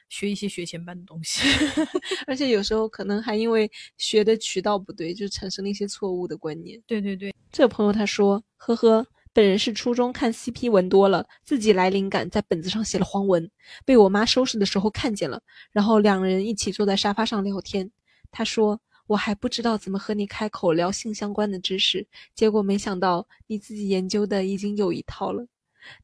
[0.10, 1.42] 学一些学前班的东西，
[2.28, 6.80] 而且有时候可能还因为学的渠道不对，就产生了一些错误的观念。
[6.86, 13.50] 对对对，这个朋友他说：“呵呵，本人是初中看 CP 文多了，自己来灵感，在本子上写了黄文，
[13.84, 15.42] 被我妈收拾的时候看见了，
[15.72, 17.90] 然后两人一起坐在沙发上聊天。
[18.30, 25.46] 他说。”我还不知道怎么和你开口聊性相关的知识，结果没想到你自己研究的已经有一套了。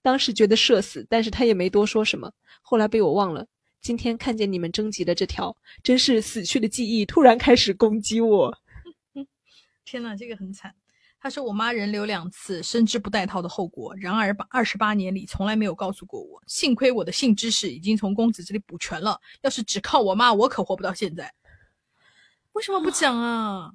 [0.02, 2.32] 当时觉得社死，但是他也没多说什么。
[2.62, 3.48] 后来被我忘了。
[3.82, 8.56] 今天看见你们征集的这条，真是死去的记忆突然开始攻击我。
[9.84, 10.76] 天呐，这个很惨。
[11.20, 13.96] 他说我妈人流两次，深知不带套的后果。
[13.96, 16.40] 然而把二十八年里从来没有告诉过我。
[16.46, 21.34] 幸亏我的性知识已经从公子这里补全了，要是只靠我妈，我可活不到现在。
[22.54, 23.72] 为什么不讲啊？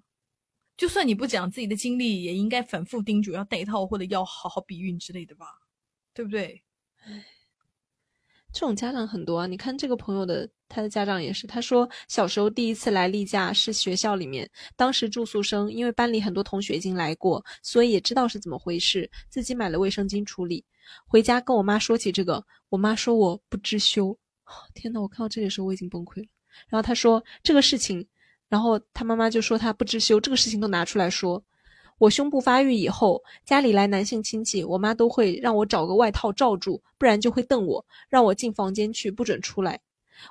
[0.76, 5.46] 就算你不讲自己的经历，也应该反复叮嘱要戴套或者要好好避孕之类的吧，
[6.12, 6.62] 对不对？
[8.52, 9.46] 这种家长很多啊。
[9.46, 20.62] 你看这个朋友的，他的家长也是，他说小时候第一次来例假是学校里面，当时住宿生，因为班里很多同学已经来过，所以也知道是怎么回事，自己买了卫生巾处理。
[21.06, 24.18] 回家跟我妈说起这个，我妈说我不知羞。
[24.74, 26.26] 天呐，我看到这里的时候我已经崩溃了。
[26.68, 28.06] 然后他说这个事情。
[28.48, 31.42] 然后他妈妈就说他不知羞，这个事情都拿出来说。
[31.98, 39.80] 我胸部发育以后，家里来男性亲戚，我妈都会让我找个外套罩住，不然就会瞪我，让我进房间去，不准出来。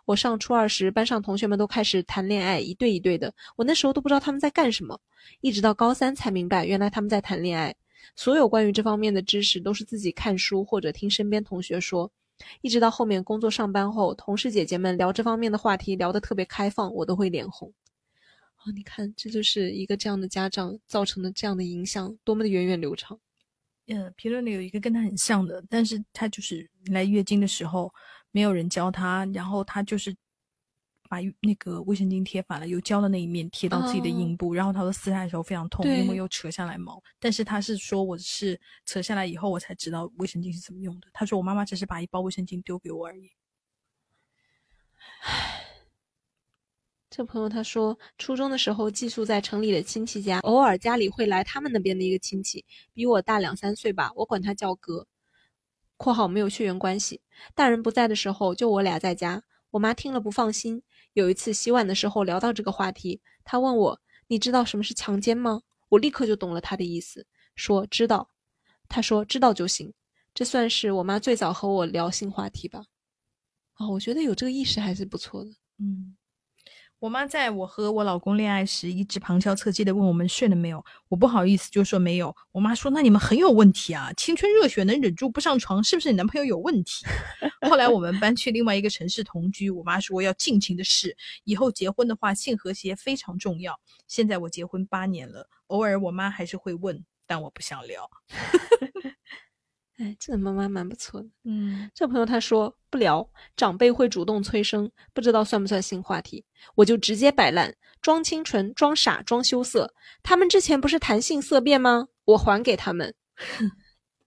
[0.05, 4.99] 我上初二时，班上同学们都开始谈恋爱，一对一对的，我那时候都不知道他们在干什么，
[5.41, 7.75] 一直到高三才明白，原来他们在谈恋爱。
[8.15, 12.09] 所有关于这方面的知识都是自己看书或者听身边同学说，
[12.61, 17.71] 一直到后面工作上班后，同事姐姐们聊这方面的话题聊得特别开放，我都会脸红。
[18.65, 23.19] 哦，你看，这就是一个这样的家长造成的这样的影响，多么的源远流长。
[23.85, 27.93] 呃，评论里有一个跟他很像的，但是他就是来月经的时候
[28.31, 30.15] 没有人教他，然后他就是
[31.07, 36.99] 把那个卫生巾贴反了，有胶的那一面贴到自己的阴部，然后他说撕下来的时候非常痛，因为又扯下来毛。
[37.19, 41.07] 但是他是说我是扯下来以后我才知道卫生巾是怎么用的。
[41.13, 43.29] 他说我妈妈只是把一包卫生巾丢给我而已。
[45.21, 45.64] 唉。
[47.17, 55.07] 这朋友他说，初中的时候寄宿在城里的亲戚家，偶尔家里会来他们那边的一个亲戚，比我大两三岁吧，我管他叫哥。
[55.95, 57.21] （括号没有血缘关系）
[57.55, 59.41] 大人不在的时候，就我俩在家。
[59.71, 60.83] 我妈听了不放心。
[61.13, 68.29] 有一次洗碗的时候聊到这个话题，她问我：“你知道什么是强奸吗？”我立刻就懂了她的意思，说知道。
[68.89, 69.93] 她说知道就行。
[70.33, 72.83] 这算是我妈最早和我聊性话题吧。
[73.77, 75.51] 哦，我觉得有这个意识还是不错的。
[75.79, 76.17] 嗯，
[76.99, 80.83] 我妈在我和我老公恋爱时，一直旁敲侧击的问我们睡了没有。
[81.09, 82.35] 我不好意思就说没有。
[82.51, 87.05] 我妈说：“那你们很有问题啊，青春热血能忍住不上床，是不是你男朋友有问题？”
[87.69, 93.79] 后来我们搬去另外一个城市同居，我妈说要尽情的试，以后结婚的话性和谐非常重要。
[94.07, 98.09] 现在我结婚八年了，偶尔我妈还是会问，但我不想聊。
[99.97, 101.29] 哎，这个妈妈蛮不错的。
[101.43, 106.43] 嗯，这朋友他说不聊，长辈会主动催生，不知道算不算新话题，
[106.75, 109.93] 我就直接摆烂，装清纯、装傻、装羞涩。
[110.21, 112.09] 他们之前不是谈性色变吗？
[112.25, 113.15] 我还给他们，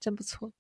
[0.01, 0.51] 真不错。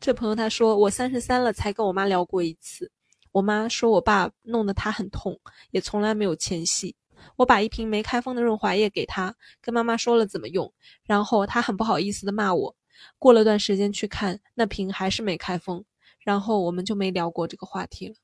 [0.00, 2.90] 这朋友他说我三十三了才跟我妈聊过一次，
[3.30, 5.38] 我妈说我爸弄得她很痛，
[5.70, 6.96] 也从来没有前戏。
[7.36, 10.72] 我把一瓶没开封的润滑液给她，跟妈妈说了怎么用，
[11.04, 12.74] 然后她很不好意思的骂我。
[13.18, 15.84] 过了段时间去看那瓶还是没开封，
[16.20, 18.14] 然后我们就没聊过这个话题了。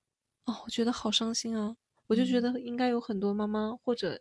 [0.44, 1.76] 哦，我觉得好伤心啊！
[2.06, 4.20] 我就觉得应该有很多妈妈，或者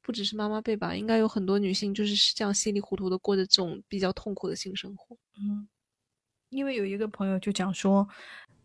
[0.00, 5.16] 不只是妈妈辈吧，应该有很多女性就是这样稀里糊涂的过着这种比较痛苦的性生活。
[5.38, 5.68] 嗯，
[6.48, 8.08] 因为有一个朋友就讲说。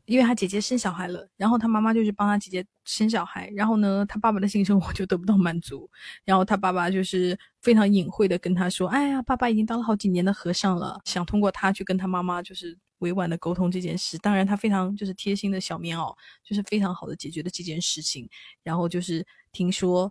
[0.08, 5.89] 因为他姐姐生小孩了，然后他妈妈就去帮他姐姐生小孩，然后呢，他爸爸的性生活就得不到满足，
[6.24, 14.18] 然后他爸爸就是非常隐晦的跟他说：“哎呀，爸爸已经当了好几年的和尚了，想通过他去跟他妈妈就是委婉的沟通这件事。
[14.20, 18.30] 当然，他非常就是贴心的小棉袄，就是非常好的解决了这件事情。
[18.64, 20.10] 然后就是听说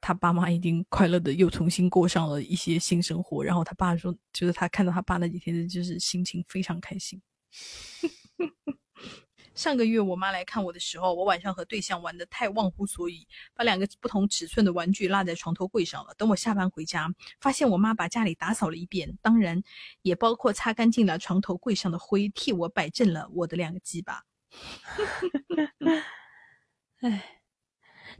[0.00, 3.44] 他爸妈已经快乐的又重新过上了一些新生活。
[3.44, 7.22] 然后他爸说，就是他看到他爸那几天就是心情非常开心。
[9.60, 16.14] ”上个月我妈来看我的时候，我晚上和对象玩的太忘乎所以，把两个不同尺寸的玩具落在床头柜上了。
[16.16, 19.62] 等我下班回家，发现我妈把家里打扫了一遍，当然
[20.00, 24.22] 也包括擦干净了床头柜上的灰，替我摆正了我的两个鸡巴。
[27.02, 27.42] 哎，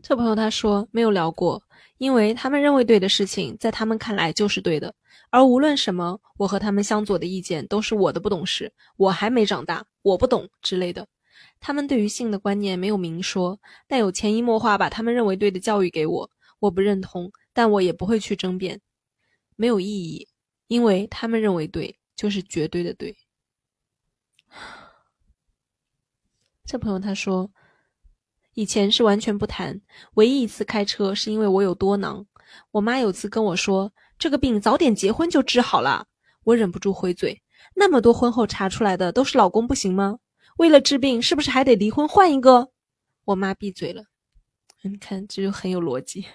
[0.02, 1.62] 这朋友他说没有聊过，
[1.96, 4.94] 因为他们认为对的事情，在他们看来就是对的，
[5.30, 11.08] 而无论什么，我和他们相左的意见都是我的不懂事，我还没长大，我不懂之类的。
[11.60, 16.30] 他们对于性的观念没有明说，但有潜移默化把他们认为对的教育给我。
[16.58, 18.80] 我不认同，但我也不会去争辩，
[19.56, 20.28] 没有意义，
[20.66, 23.16] 因为他们认为对就是绝对的对。
[26.64, 27.50] 这朋友他说，
[28.54, 29.80] 以前是完全不谈，
[30.14, 32.26] 唯一一次开车是因为我有多囊。
[32.72, 36.06] 我妈有次跟我说，这个病早点结婚就治好了。
[36.44, 37.42] 我忍不住回嘴，
[37.74, 40.18] 那么多婚后查出来的都是老公不行吗？
[40.60, 42.70] 为了治病，是不是还得离婚换一个？
[43.24, 44.04] 我妈闭嘴了。
[44.82, 46.26] 你看，这就很有逻辑。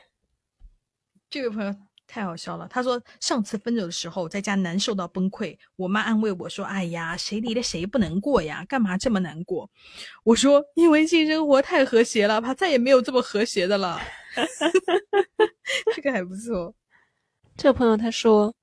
[1.30, 1.72] 这位朋友
[2.08, 2.68] 太好笑了。
[2.68, 5.56] 他说，上次分手的时候，在家难受到崩溃。
[5.76, 8.66] 我妈安慰我说：“哎呀，谁离了谁不能过呀？
[8.68, 9.70] 干嘛这么难过？”
[10.26, 14.02] 我说：“因为性生活太和谐了，怕再也没有这么和谐的了。
[15.96, 16.74] ”这个还不错。
[17.56, 18.56] 这个朋友他说，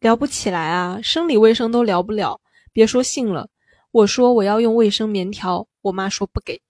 [0.00, 2.38] 聊不起来啊，生理卫生都聊不了，
[2.70, 3.48] 别说性了。
[3.94, 6.60] 我说我要用卫生棉条，我妈说不给。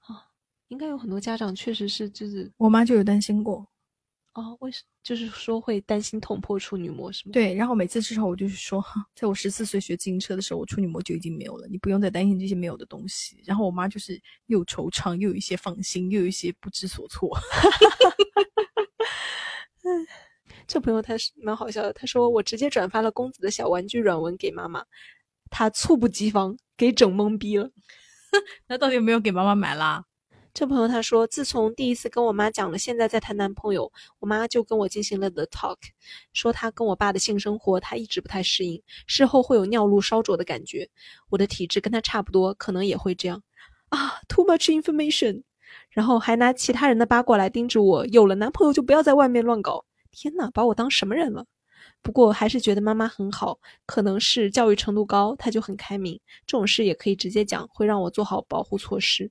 [0.00, 0.28] 啊，
[0.68, 3.66] 应该有很多家长确实是，就是我妈就有担心过。
[4.34, 7.32] 哦，为什就是说会担心捅破处女膜是吗？
[7.32, 8.84] 对，然后每次至少我就是说，
[9.16, 13.42] 在我十四岁学自行车的时候，我处女膜就已经没有了，你不用再担心这些没有的东西。
[13.46, 17.34] 然后我妈就是又惆怅，又有一些放心，又有一些不知所措。
[20.66, 24.84] 这朋友他是蛮好笑的，他说我直接转发了公子的小玩具软文给妈妈。
[25.50, 27.70] 他猝不及防，给整懵逼了。
[28.68, 30.04] 那到底有没有给妈妈买啦？
[30.52, 35.76] 这朋友他说，自从第一次跟我妈讲了现在在谈男朋友，我妈就跟我进行了 the talk，
[36.32, 40.88] 说她跟我爸的性生活她一直不太适应，事后会有尿路烧灼的感觉。
[41.28, 43.42] 我的体质跟她差不多，可能也会这样。
[43.90, 45.42] 啊，too much information。
[45.90, 49.84] 然后还拿其他人的八卦来叮嘱我，有了男朋友就不要在外面乱搞。
[50.10, 51.46] 天呐，把我当什么人了？
[52.02, 56.18] 不过还是觉得妈妈很好，可能是教育程度高，她就很开明。
[56.46, 59.30] 这种事也可以直接讲，会让我做好保护措施。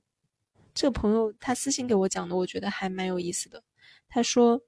[0.72, 3.60] 这个朋友他私信给我讲的，我觉得还蛮有意思的。
[4.08, 4.60] 他说，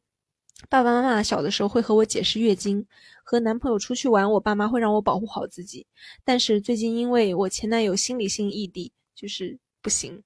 [0.69, 2.85] 爸爸妈妈小的时候会和我解释月经，
[3.23, 5.87] 和男朋友出去玩，我爸妈会让我保护好自己。
[6.25, 10.23] 但是最近因为我前男友心理性异地，就是不行，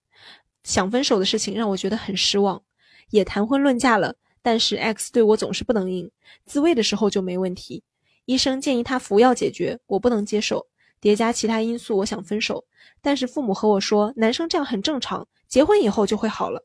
[0.65, 2.63] 想分手的事情让我觉得很失望，
[3.11, 4.17] 也谈婚论嫁了。
[4.47, 6.09] 但是 X 对我总是不能硬，
[6.45, 7.83] 自慰的时候就没问题。
[8.27, 10.69] 医生建议他服药解决，我不能接受。
[11.01, 12.65] 叠加其他因素，我想分手。
[13.03, 16.65] 但是父母和我说，男生这样很正常，结婚以后就会好了。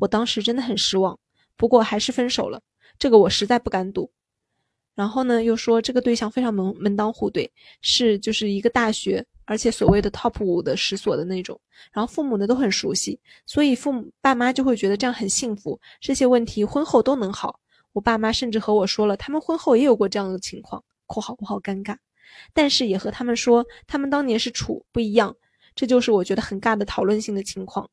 [0.00, 1.16] 我当时真的很失望，
[1.56, 2.60] 不过还是分手了。
[2.98, 4.10] 这个我实在不敢赌。
[4.96, 7.52] 然后呢，又说这个对象非常门门当户对，
[7.82, 11.60] 是就是一个大学而且所谓的 top 五的十所的那种，
[11.92, 17.60] 然后父母呢都很熟悉，所以父母爸妈就会觉得这样很幸福，这些问题婚后都能好。
[17.92, 21.96] 我爸妈甚至和我说了，他们婚后也有过这样的情况（括号我好尴尬），
[22.54, 25.36] 但是也和他们说，他们当年是处不一样，
[25.74, 27.90] 这就是我觉得很尬的讨论性的情况。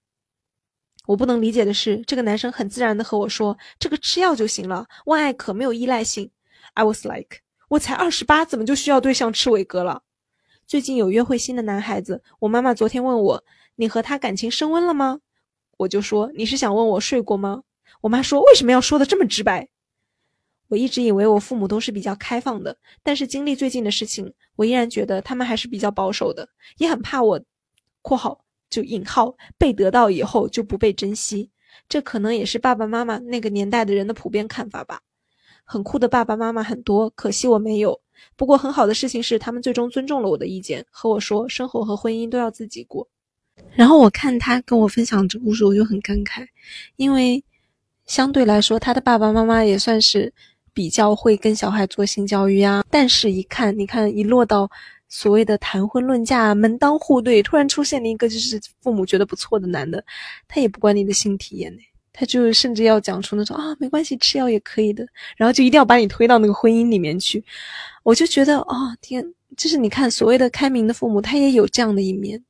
[1.05, 6.29] 我不能理解的是，这个男生很自然的和我说，这个吃药就行了，万艾可没有依赖性。
[6.75, 10.03] I was like，我才二十八，怎么就需要对象吃伟哥了？
[10.69, 13.43] 最近有约会新的男孩子，我妈妈昨天问我，
[13.75, 15.19] 你和他感情升温了吗？
[15.77, 17.63] 我就说，你是想问我睡过吗？
[18.01, 19.67] 我妈说，为什么要说的这么直白？
[20.67, 26.47] 我一直以为我父母都是比较开放的，但是经历最近的事情，我依然觉得他们还是比较保守的，
[26.77, 27.41] 也很怕我
[28.03, 31.49] （括号就引号）被得到以后就不被珍惜。
[31.87, 35.01] 这可能也是爸爸妈妈那个年代的人的普遍看法吧。
[35.63, 37.99] 很酷的爸爸妈妈很多，可惜我没有。
[38.35, 43.07] 不过很好的事情是，他们最终尊重了我的意见，和我说生活和婚姻都要自己过。
[43.73, 46.45] 然后我看他跟我分享这故事，我就很感慨，
[46.95, 47.43] 因为
[48.05, 50.33] 相对来说，他的爸爸妈妈也算是。
[50.71, 54.69] 比较会跟小孩做性教育啊，但是一看，你看一落到
[55.09, 60.01] 所谓的谈婚论嫁、门当户对，突然出现了一个就是父母觉得不错的男的，
[60.47, 61.79] 他也不管你的性体验呢，
[62.19, 65.07] 他就甚至要讲出那种啊没关系，吃药也可以的，
[65.37, 67.41] 然后就一定要把你推到那个婚姻里面去，
[68.03, 72.43] 我就觉得啊天，就是你看所谓的开明的父母，他也有这样的一面，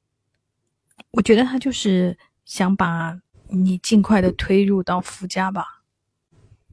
[1.11, 3.15] 我觉得他就是想把
[3.47, 5.63] 你尽快的推入到夫家吧。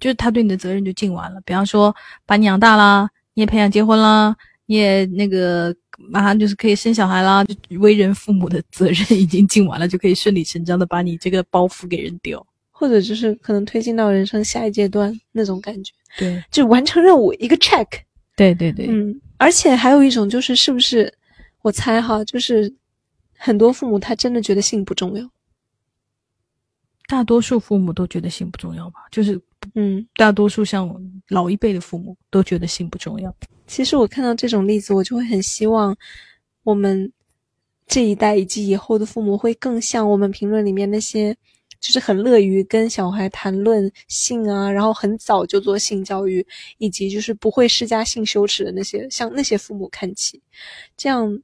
[0.01, 1.95] 就是他对你的责任就尽完了，比方说
[2.25, 4.35] 把你养大啦，你也培养结婚啦，
[4.65, 7.45] 你也那个马上就是可以生小孩啦，
[7.79, 12.47] 为人父母的责任已经尽完了，就可以顺理成章的把你这个包袱给扔掉，
[12.79, 15.95] 或者就是可能推进到人生下一阶段那种感觉。
[16.19, 17.87] 对，就完成任务一个 check。
[18.37, 21.11] 对对对，嗯，而且还有一种就是是不是
[21.63, 22.71] 我猜哈，就是
[23.39, 25.27] 很多父母他真的觉得性不重要。
[27.09, 29.01] 大多数父母都觉得性不重要吧？
[29.11, 29.41] 就是，
[29.75, 30.95] 嗯，大多数像
[31.29, 33.35] 老一辈的父母都觉得性不重要。
[33.67, 35.97] 其实我看到这种例子，我就会很希望
[36.63, 37.11] 我们
[37.87, 41.35] 这一代以及以后的父母会更像我们评论里面那些，
[41.87, 46.45] 就是很乐于跟小孩谈论性啊，然后很早就做性教育，
[46.79, 50.43] 以及就是不会施加性羞耻的那些，向那些父母看齐。
[50.97, 51.41] 这样，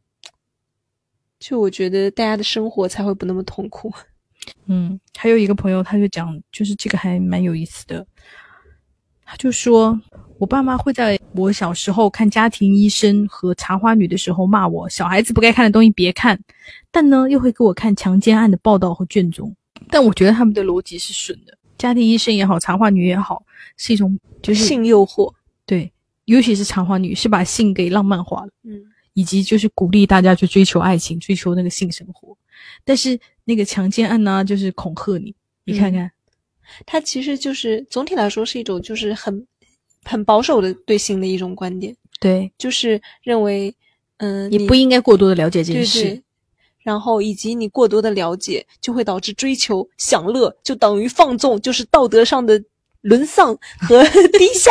[1.38, 3.92] 就我觉得大家的生活才会不那么痛苦。
[4.66, 8.04] 嗯，还有一个朋友，他就讲，就是这个还蛮有意思的。
[9.24, 9.96] 他就说，
[10.38, 16.36] 我爸妈会在我小时候看家庭医生和茶花女的时候骂我，小孩子不该看的东西别看，
[16.90, 19.54] 但呢，又会给我看强奸案的报道和卷宗。
[19.88, 21.56] 但我觉得他们的逻辑是顺的。
[21.78, 23.44] 家庭医生也好，茶花女也好，
[23.76, 25.32] 是一种就是性诱惑。
[25.66, 25.92] 对，
[26.26, 28.52] 尤其是茶花女，是把性给浪漫化了。
[28.62, 28.80] 嗯，
[29.14, 32.36] 以及就是鼓励大家去追求爱情，追求那个性生活。
[32.84, 36.10] 但是那个强奸案呢，就是恐吓你，你看看，
[36.86, 39.44] 它其实就是总体来说是一种就是很
[40.04, 43.74] 很保守的对性的一种观点，对，就是认为，
[44.18, 46.22] 嗯，你不应该过多的了解这件事，
[46.82, 52.62] 然后以及你过多的了解就会导致追求享乐，就等于放纵，就是道德上的
[53.02, 54.04] 沦丧 和
[54.38, 54.70] 低下，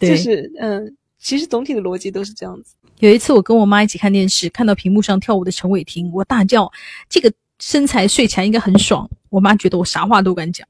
[0.00, 2.74] 就是嗯，其实总体的逻辑都是这样子。
[3.00, 6.70] 有一次，我跟我妈一起看电视，看到屏幕上跳舞的陈伟霆，我大叫
[7.08, 10.66] ：“这个身材睡起来应该很爽。”我妈觉得我啥话都敢讲，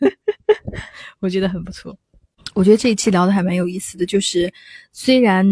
[1.20, 1.94] 我觉得很不错。
[2.54, 4.52] 我觉得这一期聊的还蛮有意思的，就是
[4.90, 5.44] 虽然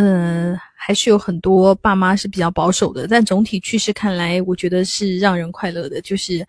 [0.00, 6.00] 嗯还是有很多爸妈是比较保守的，但总体趋势看来，我觉得是让人快乐的。
[6.00, 6.46] 就是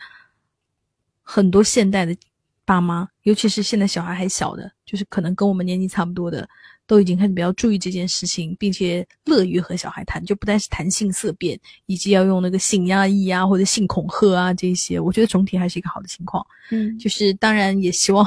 [1.23, 2.15] 很多现代的
[2.63, 6.47] 爸妈，尤其是现在小孩还小的，就是可能跟我们年纪差不多的。
[6.89, 16.43] 都已经开始比较注意这件事情，并且乐于和小孩谈，就不单是谈性色变，以及要用那个性压抑啊，或者性恐吓啊这些，我觉得总体还是一个好的情况。
[16.71, 18.25] 嗯，就是当然也希望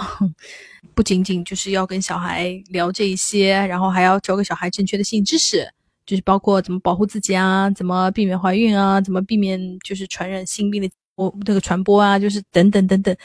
[0.95, 5.69] 不仅仅就是要跟小孩聊这一些，然后还要教给小孩正确的性知识，
[6.07, 13.17] 就是包括怎么保护自己啊，怎么避免怀孕啊，怎么避免就是传染性病的播这个传播啊，就是等等等等，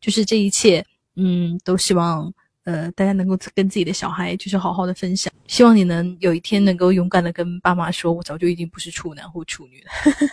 [0.00, 0.82] 就是这一切，
[1.16, 2.32] 嗯，都希望。
[2.66, 9.90] 呃，大家能够跟自己的小孩就是好好的分享，希望你能有一天能够勇敢的跟爸妈说，我早就已经不是处男或处女了，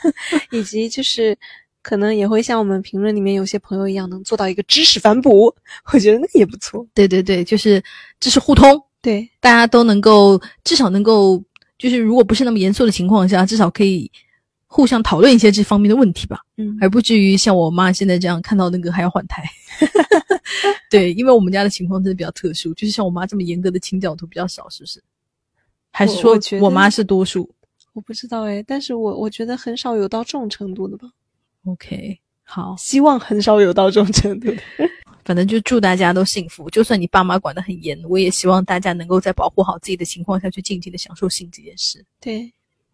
[0.49, 1.37] 以及就是
[1.83, 5.55] 可能也会像我们评论里面有些朋友一样，能做到一个知识反哺，
[5.93, 6.83] 我觉得那也不错。
[6.95, 7.79] 对对对，就是
[8.19, 11.39] 知识互通，对，大家都能够至少能够，
[11.77, 14.11] 就是如果不是那么严肃的情况下，至少可以。
[14.73, 19.43] 互相讨论一些这方面的问题吧，嗯，而不至于像我妈现在这样看到那个还要换胎。
[20.89, 24.99] 对，因为我们家的情况真的比较特殊，就是像我妈这么严格的清教徒比较少，是不是？
[25.91, 27.47] 还是说我妈是多数？
[27.93, 31.07] 我不知道哎，但是我我觉得很少有到这种程度的吧。
[31.65, 34.57] OK，好，希望很少有到这种程度的。
[35.23, 36.67] 反正就祝大家都幸福。
[36.71, 42.03] 就算你爸妈管得很严，我也希望大家能够在保护好自己的情况下去尽情的享受性这件事。
[42.19, 42.51] 对，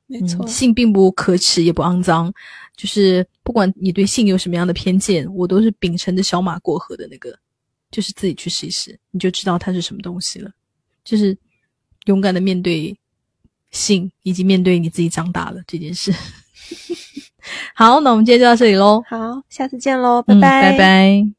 [0.10, 0.44] 没错。
[0.44, 2.34] 嗯，性并不可耻，也不肮脏，
[2.76, 7.38] 就是不管你对性有什么样的偏见，我都是秉承着小马过河的那个，
[7.92, 10.52] 就是自己去试一试，你就知道它是什么东西了。
[11.06, 11.38] 就是
[12.06, 12.98] 勇敢的面对
[13.72, 16.12] 性，以及面对你自己长大了这件事。
[17.74, 21.39] 好，那我们今天就到这里喽，好，下次见喽，拜嗯拜，拜拜。